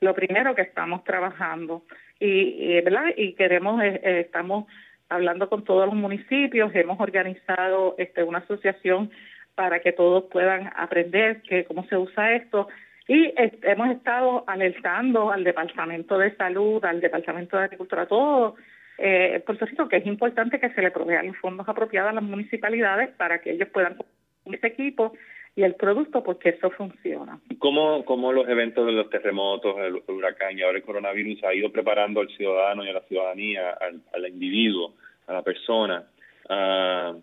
lo 0.02 0.16
primero 0.16 0.56
que 0.56 0.64
estamos 0.64 1.04
trabajando. 1.04 1.84
Y, 2.20 2.82
verdad 2.82 3.06
y 3.16 3.34
queremos 3.34 3.82
eh, 3.84 4.02
eh, 4.04 4.20
estamos 4.22 4.66
hablando 5.10 5.48
con 5.48 5.64
todos 5.64 5.86
los 5.86 5.96
municipios 5.96 6.76
hemos 6.76 7.00
organizado 7.00 7.96
este 7.98 8.24
una 8.24 8.40
asociación 8.40 9.10
para 9.56 9.80
que 9.80 9.92
todos 9.92 10.26
puedan 10.26 10.72
aprender 10.76 11.42
que 11.44 11.66
cómo 11.66 11.86
se 11.86 11.98
usa 11.98 12.34
esto. 12.34 12.68
Y 13.08 13.34
hemos 13.64 13.90
estado 13.90 14.44
alertando 14.48 15.32
al 15.32 15.44
departamento 15.44 16.18
de 16.18 16.36
salud 16.36 16.84
al 16.84 17.00
departamento 17.00 17.58
de 17.58 17.64
agricultura 17.64 18.06
todo 18.08 18.56
eh, 19.00 19.42
Puerto 19.46 19.66
Rico 19.66 19.88
que 19.88 19.98
es 19.98 20.06
importante 20.06 20.60
que 20.60 20.70
se 20.72 20.82
le 20.82 20.92
provean 20.92 21.28
los 21.28 21.38
fondos 21.38 21.68
apropiados 21.68 22.12
a 22.12 22.14
las 22.14 22.24
municipalidades 22.24 23.10
para 23.16 23.40
que 23.40 23.52
ellos 23.52 23.70
puedan 23.70 23.98
ese 24.46 24.68
equipo 24.68 25.14
y 25.56 25.64
el 25.64 25.76
producto 25.76 26.24
porque 26.24 26.50
eso 26.50 26.70
funciona. 26.72 27.40
¿Cómo, 27.58 28.06
cómo 28.06 28.32
los 28.32 28.48
eventos 28.48 28.86
de 28.86 28.92
los 28.92 29.10
terremotos, 29.10 29.76
el, 29.80 30.02
huracán 30.08 30.58
y 30.58 30.62
ahora 30.62 30.78
el 30.78 30.84
coronavirus 30.84 31.44
ha 31.44 31.54
ido 31.54 31.72
preparando 31.72 32.22
al 32.22 32.30
ciudadano 32.30 32.86
y 32.86 32.90
a 32.90 32.94
la 32.94 33.02
ciudadanía, 33.02 33.78
al, 34.14 34.28
individuo, 34.28 34.94
a 35.28 35.34
la 35.34 35.42
persona, 35.42 36.06
a, 36.48 37.16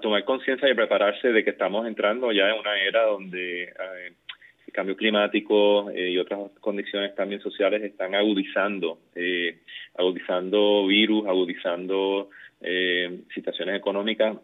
tomar 0.00 0.24
conciencia 0.24 0.70
y 0.70 0.74
prepararse 0.74 1.28
de 1.28 1.44
que 1.44 1.50
estamos 1.50 1.86
entrando 1.86 2.32
ya 2.32 2.48
en 2.48 2.58
una 2.58 2.80
era 2.80 3.04
donde 3.04 3.64
eh, 3.64 4.12
cambio 4.72 4.96
climático 4.96 5.90
eh, 5.90 6.10
y 6.10 6.18
otras 6.18 6.50
condiciones 6.60 7.14
también 7.14 7.40
sociales 7.40 7.82
están 7.82 8.14
agudizando, 8.14 8.98
eh, 9.14 9.60
agudizando 9.96 10.86
virus, 10.86 11.26
agudizando 11.26 12.30
situaciones 13.34 13.76
económicas 13.76 14.36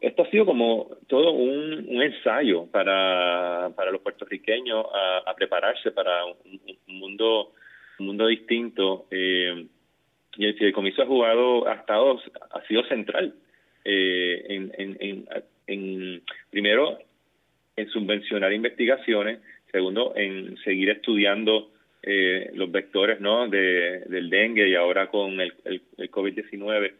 esto 0.00 0.22
ha 0.22 0.30
sido 0.30 0.46
como 0.46 0.90
todo 1.06 1.32
un, 1.32 2.02
ensayo 2.02 2.66
para, 2.66 3.70
para 3.74 3.90
los 3.90 4.00
puertorriqueños 4.00 4.86
a, 5.24 5.34
prepararse 5.34 5.90
para 5.90 6.24
un, 6.26 6.60
mundo 6.86 7.52
un 7.98 8.06
mundo 8.06 8.26
distinto 8.26 9.06
eh, 9.10 9.66
y 10.36 10.44
el 10.44 10.54
fideicomiso 10.54 11.02
ha 11.02 11.06
jugado 11.06 11.66
ha 11.66 11.74
estado 11.74 12.20
ha 12.50 12.62
sido 12.66 12.84
central 12.84 13.34
eh, 13.84 14.44
en, 14.48 14.72
en, 14.78 15.28
en, 15.66 16.22
primero 16.50 16.98
en 17.76 17.88
subvencionar 17.88 18.52
investigaciones 18.52 19.40
segundo 19.70 20.14
en 20.16 20.56
seguir 20.58 20.90
estudiando 20.90 21.70
eh, 22.02 22.50
los 22.54 22.70
vectores 22.70 23.20
no 23.20 23.48
de, 23.48 24.00
del 24.06 24.30
dengue 24.30 24.68
y 24.68 24.74
ahora 24.74 25.08
con 25.08 25.40
el, 25.40 25.52
el, 25.64 25.82
el 25.98 26.10
COVID-19 26.10 26.92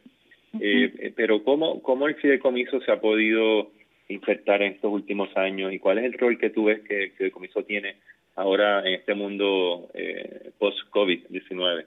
eh, 0.60 0.92
eh, 0.98 1.12
pero 1.14 1.42
¿cómo, 1.42 1.82
¿cómo 1.82 2.06
el 2.08 2.14
fideicomiso 2.16 2.80
se 2.80 2.92
ha 2.92 3.00
podido 3.00 3.70
insertar 4.08 4.62
en 4.62 4.72
estos 4.72 4.92
últimos 4.92 5.34
años 5.36 5.72
y 5.72 5.78
cuál 5.78 5.98
es 5.98 6.04
el 6.04 6.14
rol 6.14 6.38
que 6.38 6.50
tú 6.50 6.66
ves 6.66 6.80
que 6.80 7.04
el 7.04 7.10
fideicomiso 7.12 7.64
tiene 7.64 7.96
ahora 8.36 8.80
en 8.80 8.94
este 8.94 9.14
mundo 9.14 9.88
eh, 9.94 10.50
post-COVID-19? 10.58 11.84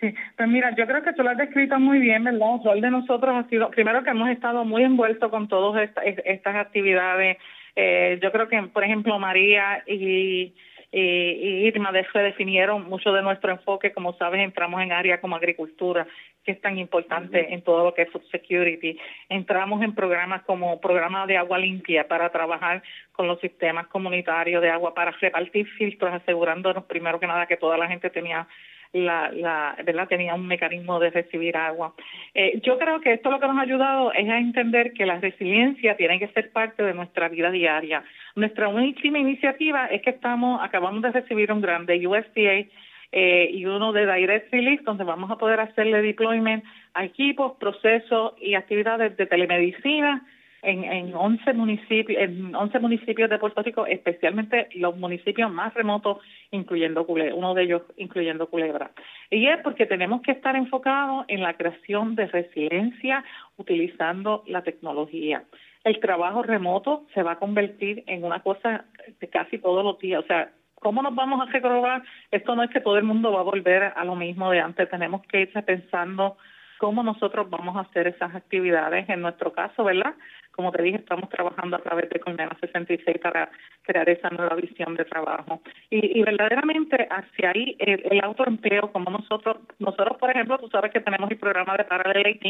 Sí, 0.00 0.14
pues 0.36 0.48
mira, 0.48 0.74
yo 0.76 0.86
creo 0.86 1.02
que 1.02 1.12
tú 1.12 1.24
lo 1.24 1.30
has 1.30 1.38
descrito 1.38 1.78
muy 1.80 1.98
bien, 1.98 2.22
¿verdad? 2.22 2.56
El 2.56 2.64
rol 2.64 2.80
de 2.80 2.90
nosotros 2.90 3.34
ha 3.34 3.48
sido, 3.48 3.70
primero 3.70 4.04
que 4.04 4.10
hemos 4.10 4.30
estado 4.30 4.64
muy 4.64 4.84
envueltos 4.84 5.28
con 5.30 5.48
todas 5.48 5.90
estas 6.24 6.56
actividades. 6.56 7.38
Eh, 7.76 8.18
yo 8.22 8.32
creo 8.32 8.48
que, 8.48 8.62
por 8.62 8.84
ejemplo, 8.84 9.18
María 9.18 9.82
y 9.86 10.52
y 10.90 11.66
Irma 11.66 11.92
se 12.12 12.18
definieron 12.18 12.88
mucho 12.88 13.12
de 13.12 13.22
nuestro 13.22 13.52
enfoque. 13.52 13.92
Como 13.92 14.14
sabes, 14.14 14.40
entramos 14.40 14.80
en 14.80 14.92
área 14.92 15.20
como 15.20 15.36
agricultura, 15.36 16.06
que 16.44 16.52
es 16.52 16.60
tan 16.60 16.78
importante 16.78 17.52
en 17.52 17.62
todo 17.62 17.84
lo 17.84 17.94
que 17.94 18.02
es 18.02 18.10
food 18.10 18.22
security. 18.30 18.98
Entramos 19.28 19.82
en 19.82 19.94
programas 19.94 20.42
como 20.42 20.80
programa 20.80 21.26
de 21.26 21.36
agua 21.36 21.58
limpia 21.58 22.08
para 22.08 22.30
trabajar 22.30 22.82
con 23.12 23.26
los 23.26 23.38
sistemas 23.40 23.86
comunitarios 23.88 24.62
de 24.62 24.70
agua 24.70 24.94
para 24.94 25.10
repartir 25.10 25.66
filtros, 25.76 26.14
asegurándonos 26.14 26.84
primero 26.84 27.20
que 27.20 27.26
nada 27.26 27.46
que 27.46 27.58
toda 27.58 27.76
la 27.76 27.88
gente 27.88 28.08
tenía 28.08 28.48
la, 28.92 29.30
la 29.32 29.76
verdad 29.84 30.08
tenía 30.08 30.34
un 30.34 30.46
mecanismo 30.46 30.98
de 30.98 31.10
recibir 31.10 31.56
agua. 31.56 31.94
Eh, 32.34 32.60
yo 32.62 32.78
creo 32.78 33.00
que 33.00 33.12
esto 33.14 33.30
lo 33.30 33.40
que 33.40 33.46
nos 33.46 33.58
ha 33.58 33.62
ayudado 33.62 34.12
es 34.12 34.28
a 34.28 34.38
entender 34.38 34.92
que 34.92 35.06
la 35.06 35.20
resiliencia 35.20 35.96
tiene 35.96 36.18
que 36.18 36.28
ser 36.28 36.50
parte 36.52 36.82
de 36.82 36.94
nuestra 36.94 37.28
vida 37.28 37.50
diaria. 37.50 38.02
Nuestra 38.34 38.68
última 38.68 39.18
iniciativa 39.18 39.86
es 39.86 40.02
que 40.02 40.10
estamos 40.10 40.60
acabamos 40.62 41.02
de 41.02 41.12
recibir 41.12 41.52
un 41.52 41.60
grande 41.60 42.06
USDA 42.06 42.66
eh, 43.12 43.50
y 43.52 43.64
uno 43.64 43.92
de 43.92 44.12
Direct 44.12 44.52
Release, 44.52 44.82
donde 44.84 45.04
vamos 45.04 45.30
a 45.30 45.36
poder 45.36 45.60
hacerle 45.60 46.02
deployment 46.02 46.64
a 46.94 47.04
equipos, 47.04 47.56
procesos 47.58 48.34
y 48.40 48.54
actividades 48.54 49.16
de 49.16 49.26
telemedicina 49.26 50.26
en, 50.62 50.84
en 50.84 51.14
11 51.14 51.52
municipios, 51.54 52.20
en 52.20 52.54
11 52.54 52.78
municipios 52.80 53.30
de 53.30 53.38
Puerto 53.38 53.62
Rico, 53.62 53.86
especialmente 53.86 54.68
los 54.74 54.96
municipios 54.96 55.50
más 55.50 55.74
remotos, 55.74 56.18
incluyendo 56.50 57.06
Culebra, 57.06 57.34
uno 57.34 57.54
de 57.54 57.62
ellos 57.64 57.82
incluyendo 57.96 58.48
Culebra. 58.48 58.90
Y 59.30 59.46
es 59.46 59.58
porque 59.62 59.86
tenemos 59.86 60.22
que 60.22 60.32
estar 60.32 60.56
enfocados 60.56 61.24
en 61.28 61.42
la 61.42 61.54
creación 61.54 62.14
de 62.14 62.26
resiliencia 62.26 63.24
utilizando 63.56 64.42
la 64.46 64.62
tecnología. 64.62 65.44
El 65.84 66.00
trabajo 66.00 66.42
remoto 66.42 67.06
se 67.14 67.22
va 67.22 67.32
a 67.32 67.38
convertir 67.38 68.04
en 68.06 68.24
una 68.24 68.40
cosa 68.40 68.84
de 69.20 69.28
casi 69.28 69.58
todos 69.58 69.84
los 69.84 69.98
días, 69.98 70.22
o 70.24 70.26
sea, 70.26 70.50
¿Cómo 70.80 71.02
nos 71.02 71.14
vamos 71.14 71.40
a 71.40 71.50
recobrar? 71.50 72.04
Esto 72.30 72.54
no 72.54 72.62
es 72.62 72.70
que 72.70 72.80
todo 72.80 72.98
el 72.98 73.04
mundo 73.04 73.32
va 73.32 73.40
a 73.40 73.42
volver 73.42 73.92
a 73.96 74.04
lo 74.04 74.14
mismo 74.14 74.50
de 74.50 74.60
antes. 74.60 74.88
Tenemos 74.88 75.22
que 75.26 75.40
irse 75.40 75.60
pensando 75.62 76.36
cómo 76.78 77.02
nosotros 77.02 77.50
vamos 77.50 77.76
a 77.76 77.80
hacer 77.80 78.06
esas 78.06 78.34
actividades. 78.34 79.08
En 79.08 79.20
nuestro 79.20 79.52
caso, 79.52 79.82
¿verdad? 79.82 80.14
Como 80.58 80.72
te 80.72 80.82
dije, 80.82 80.96
estamos 80.96 81.30
trabajando 81.30 81.76
a 81.76 81.78
través 81.78 82.10
de 82.10 82.18
Colmena 82.18 82.50
66 82.60 83.18
para 83.22 83.48
crear 83.82 84.08
esa 84.08 84.28
nueva 84.30 84.56
visión 84.56 84.96
de 84.96 85.04
trabajo. 85.04 85.62
Y, 85.88 86.20
verdaderamente 86.24 87.06
hacia 87.08 87.50
ahí 87.50 87.76
el, 87.78 88.20
autoempleo, 88.24 88.90
como 88.90 89.08
nosotros, 89.08 89.58
nosotros 89.78 90.18
por 90.18 90.30
ejemplo, 90.30 90.58
tú 90.58 90.68
sabes 90.68 90.90
que 90.90 90.98
tenemos 90.98 91.30
el 91.30 91.38
programa 91.38 91.76
de 91.76 91.84
Parallel 91.84 92.40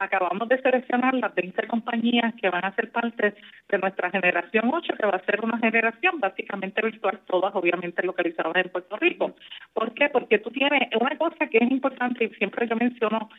acabamos 0.00 0.48
de 0.48 0.60
seleccionar 0.62 1.14
las 1.14 1.32
20 1.32 1.68
compañías 1.68 2.34
que 2.42 2.50
van 2.50 2.64
a 2.64 2.74
ser 2.74 2.90
parte 2.90 3.34
de 3.68 3.78
nuestra 3.78 4.10
generación 4.10 4.68
8, 4.74 4.94
que 4.98 5.06
va 5.06 5.14
a 5.14 5.24
ser 5.24 5.40
una 5.44 5.58
generación 5.58 6.18
básicamente 6.18 6.82
virtual, 6.82 7.20
todas 7.24 7.54
obviamente 7.54 8.02
localizadas 8.02 8.56
en 8.56 8.68
Puerto 8.68 8.96
Rico. 8.96 9.36
¿Por 9.72 9.94
qué? 9.94 10.08
Porque 10.08 10.40
tú 10.40 10.50
tienes 10.50 10.88
una 11.00 11.16
cosa 11.16 11.46
que 11.46 11.58
es 11.58 11.70
importante 11.70 12.24
y 12.24 12.30
siempre 12.30 12.66
yo 12.66 12.74
menciono 12.74 13.30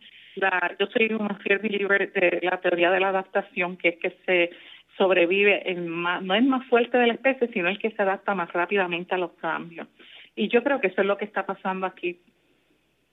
yo 0.79 0.87
soy 0.87 1.13
una 1.13 1.35
fiel 1.35 1.59
believer 1.59 2.11
de 2.13 2.39
la 2.43 2.59
teoría 2.59 2.91
de 2.91 2.99
la 2.99 3.09
adaptación, 3.09 3.77
que 3.77 3.89
es 3.89 3.97
que 3.97 4.17
se 4.25 4.49
sobrevive, 4.97 5.69
en 5.71 5.87
más, 5.87 6.21
no 6.21 6.35
es 6.35 6.43
más 6.43 6.65
fuerte 6.67 6.97
de 6.97 7.07
la 7.07 7.13
especie, 7.13 7.47
sino 7.49 7.67
el 7.67 7.79
que 7.79 7.91
se 7.91 8.01
adapta 8.01 8.33
más 8.35 8.51
rápidamente 8.53 9.15
a 9.15 9.17
los 9.17 9.31
cambios. 9.33 9.87
Y 10.35 10.47
yo 10.49 10.63
creo 10.63 10.79
que 10.79 10.87
eso 10.87 11.01
es 11.01 11.07
lo 11.07 11.17
que 11.17 11.25
está 11.25 11.45
pasando 11.45 11.85
aquí. 11.85 12.19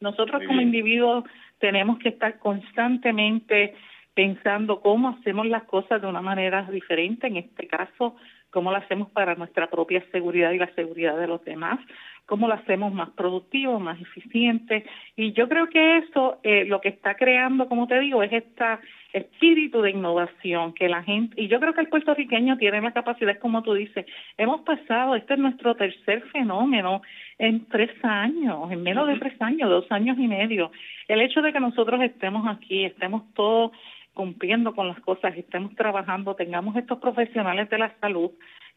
Nosotros 0.01 0.43
como 0.47 0.61
individuos 0.61 1.25
tenemos 1.59 1.99
que 1.99 2.09
estar 2.09 2.39
constantemente 2.39 3.75
pensando 4.15 4.81
cómo 4.81 5.11
hacemos 5.11 5.47
las 5.47 5.63
cosas 5.65 6.03
de 6.03 6.09
una 6.09 6.21
manera 6.21 6.69
diferente, 6.71 7.29
en 7.29 7.37
este 7.37 7.67
caso, 7.67 8.17
cómo 8.51 8.71
lo 8.71 8.77
hacemos 8.77 9.11
para 9.11 9.35
nuestra 9.37 9.71
propia 9.71 10.05
seguridad 10.11 10.51
y 10.53 10.59
la 10.59 10.73
seguridad 10.75 11.19
de 11.19 11.27
los 11.27 11.43
demás. 11.45 11.79
Cómo 12.27 12.49
lo 12.49 12.55
hacemos 12.55 12.93
más 12.93 13.11
productivo, 13.11 13.81
más 13.81 14.01
eficiente. 14.01 14.85
Y 15.17 15.33
yo 15.33 15.49
creo 15.49 15.69
que 15.69 15.99
eso 15.99 16.39
eh, 16.43 16.65
lo 16.65 16.81
que 16.81 16.89
está 16.89 17.15
creando, 17.15 17.69
como 17.69 17.87
te 17.87 17.99
digo, 18.01 18.23
es 18.23 18.33
este 18.33 18.65
espíritu 19.13 19.83
de 19.83 19.91
innovación 19.91 20.73
que 20.73 20.89
la 20.89 21.03
gente, 21.03 21.39
y 21.41 21.49
yo 21.49 21.61
creo 21.61 21.75
que 21.75 21.83
el 21.83 21.89
puertorriqueño 21.89 22.57
tiene 22.57 22.81
la 22.81 22.93
capacidad, 22.93 23.39
como 23.39 23.63
tú 23.63 23.75
dices, 23.75 24.07
hemos 24.39 24.63
pasado, 24.63 25.17
este 25.17 25.35
es 25.35 25.39
nuestro 25.39 25.75
tercer 25.75 26.23
fenómeno 26.33 27.03
en 27.39 27.67
tres 27.67 27.91
años, 28.03 28.73
en 28.73 28.83
menos 28.83 29.07
de 29.09 29.19
tres 29.19 29.41
años, 29.43 29.69
dos 29.69 29.91
años 29.91 30.19
y 30.19 30.27
medio. 30.27 30.73
El 31.09 31.21
hecho 31.21 31.43
de 31.43 31.53
que 31.53 31.61
nosotros 31.61 32.01
estemos 32.01 32.49
aquí, 32.49 32.87
estemos 32.87 33.23
todos 33.35 33.73
cumpliendo 34.15 34.75
con 34.75 34.89
las 34.89 35.01
cosas, 35.01 35.37
estemos 35.37 35.75
trabajando, 35.75 36.35
tengamos 36.35 36.77
estos 36.77 36.99
profesionales 36.99 37.69
de 37.71 37.79
la 37.79 37.95
salud 38.01 38.31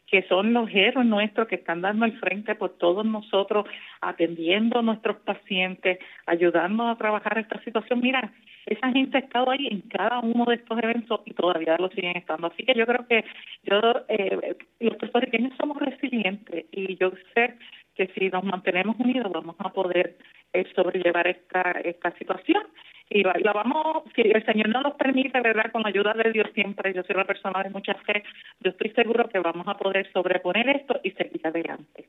que 0.06 0.22
son 0.28 0.52
los 0.52 0.70
héroes 0.72 1.06
nuestros 1.06 1.48
que 1.48 1.56
están 1.56 1.80
dando 1.82 2.04
el 2.04 2.18
frente 2.18 2.54
por 2.54 2.78
todos 2.78 3.04
nosotros, 3.04 3.66
atendiendo 4.00 4.78
a 4.78 4.82
nuestros 4.82 5.16
pacientes, 5.18 5.98
ayudándonos 6.26 6.94
a 6.94 6.98
trabajar 6.98 7.38
esta 7.38 7.62
situación. 7.62 8.00
Mira, 8.00 8.32
esa 8.66 8.90
gente 8.92 9.16
ha 9.16 9.20
estado 9.20 9.50
ahí 9.50 9.68
en 9.70 9.80
cada 9.82 10.20
uno 10.20 10.44
de 10.44 10.56
estos 10.56 10.78
eventos 10.82 11.20
y 11.24 11.34
todavía 11.34 11.76
lo 11.78 11.88
siguen 11.90 12.16
estando. 12.16 12.48
Así 12.48 12.64
que 12.64 12.74
yo 12.74 12.86
creo 12.86 13.06
que 13.06 13.24
yo 13.64 13.80
eh, 14.08 14.56
los 14.80 14.96
puertorriqueños 14.96 15.56
somos 15.56 15.78
resilientes 15.78 16.66
y 16.72 16.96
yo 16.96 17.12
sé 17.34 17.54
que 17.96 18.08
si 18.08 18.28
nos 18.28 18.44
mantenemos 18.44 18.96
unidos 18.98 19.32
vamos 19.32 19.56
a 19.58 19.70
poder 19.70 20.16
eh, 20.52 20.64
sobrellevar 20.74 21.26
esta 21.26 21.72
esta 21.82 22.10
situación 22.12 22.62
y 23.08 23.22
la 23.22 23.52
vamos, 23.52 24.02
si 24.16 24.22
el 24.22 24.44
Señor 24.44 24.68
no 24.68 24.82
nos 24.82 24.94
permite, 24.94 25.40
¿verdad? 25.40 25.70
Con 25.70 25.82
la 25.82 25.90
ayuda 25.90 26.12
de 26.14 26.32
Dios 26.32 26.48
siempre, 26.54 26.92
yo 26.92 27.04
soy 27.04 27.14
una 27.14 27.24
persona 27.24 27.62
de 27.62 27.70
mucha 27.70 27.94
fe, 27.94 28.24
yo 28.60 28.70
estoy 28.70 28.90
seguro 28.90 29.28
que 29.28 29.38
vamos 29.38 29.66
a 29.68 29.78
poder 29.78 30.10
sobreponer 30.12 30.68
esto 30.70 30.98
y 31.04 31.12
seguir 31.12 31.40
adelante. 31.46 32.06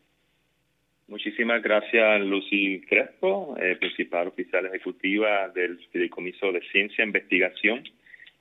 Muchísimas 1.07 1.61
gracias, 1.61 2.21
Lucy 2.21 2.81
Crespo, 2.81 3.55
eh, 3.61 3.77
principal 3.79 4.27
oficial 4.27 4.65
ejecutiva 4.65 5.47
del 5.49 5.77
Fideicomiso 5.91 6.51
de 6.51 6.61
Ciencia, 6.71 7.05
Investigación 7.05 7.83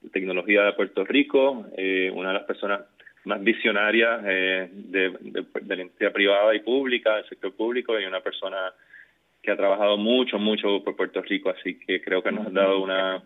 y 0.03 0.09
Tecnología 0.09 0.63
de 0.63 0.73
Puerto 0.73 1.05
Rico, 1.05 1.67
eh, 1.77 2.11
una 2.13 2.29
de 2.29 2.35
las 2.35 2.45
personas 2.45 2.81
más 3.27 3.43
visionarias 3.43 4.23
eh, 4.25 4.71
de, 4.73 5.11
de 5.63 5.77
la 5.77 5.83
entidad 5.83 6.13
privada 6.13 6.55
y 6.55 6.61
pública, 6.61 7.17
del 7.17 7.29
sector 7.29 7.53
público, 7.53 7.99
y 8.01 8.05
una 8.05 8.21
persona 8.21 8.73
que 9.47 9.53
ha 9.53 9.57
trabajado 9.57 9.97
mucho, 9.97 10.39
mucho 10.39 10.83
por 10.83 10.97
Puerto 10.97 11.23
Rico, 11.23 11.51
así 11.51 11.79
que 11.79 12.03
creo 12.03 12.23
que 12.23 12.33
nos 12.33 12.49
ha 12.49 12.51
dado 12.51 12.83
una 12.83 13.23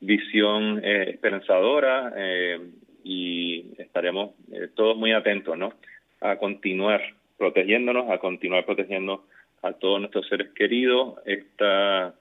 visión 0.00 0.80
eh, 0.82 1.10
esperanzadora 1.10 2.12
eh, 2.16 2.58
y 3.04 3.66
estaremos 3.78 4.30
eh, 4.52 4.68
todos 4.74 4.96
muy 4.96 5.12
atentos 5.12 5.56
¿no? 5.56 5.74
a 6.20 6.36
continuar 6.36 7.00
protegiéndonos, 7.38 8.10
a 8.10 8.18
continuar 8.18 8.64
protegiendo 8.66 9.24
a 9.62 9.72
todos 9.74 10.00
nuestros 10.00 10.26
seres 10.28 10.50
queridos. 10.50 11.18
Esta, 11.24 12.14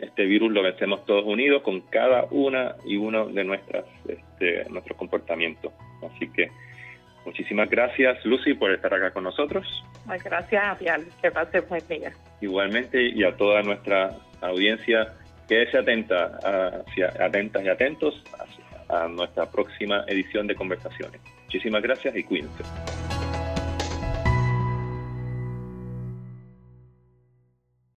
este 0.00 0.24
virus 0.24 0.52
lo 0.52 0.62
vencemos 0.62 1.04
todos 1.06 1.24
unidos 1.24 1.62
con 1.62 1.80
cada 1.82 2.26
una 2.30 2.76
y 2.84 2.96
uno 2.96 3.26
de 3.26 3.44
nuestras, 3.44 3.84
este, 4.06 4.68
nuestros 4.70 4.96
comportamientos. 4.98 5.72
Así 6.02 6.28
que 6.30 6.50
Muchísimas 7.26 7.68
gracias, 7.68 8.24
Lucy, 8.24 8.54
por 8.54 8.70
estar 8.70 8.94
acá 8.94 9.10
con 9.10 9.24
nosotros. 9.24 9.66
gracias 10.24 10.64
a 10.64 10.78
que 11.20 11.30
pase 11.32 11.60
buen 11.60 11.82
día. 11.88 12.12
Igualmente, 12.40 13.02
y 13.02 13.24
a 13.24 13.36
toda 13.36 13.62
nuestra 13.62 14.16
audiencia, 14.40 15.12
quédese 15.48 15.78
atenta, 15.78 16.38
hacia, 16.38 17.08
atentas 17.18 17.64
y 17.64 17.68
atentos 17.68 18.22
a, 18.88 19.04
a 19.04 19.08
nuestra 19.08 19.50
próxima 19.50 20.04
edición 20.06 20.46
de 20.46 20.54
conversaciones. 20.54 21.20
Muchísimas 21.46 21.82
gracias 21.82 22.14
y 22.16 22.22
cuídense. 22.22 22.62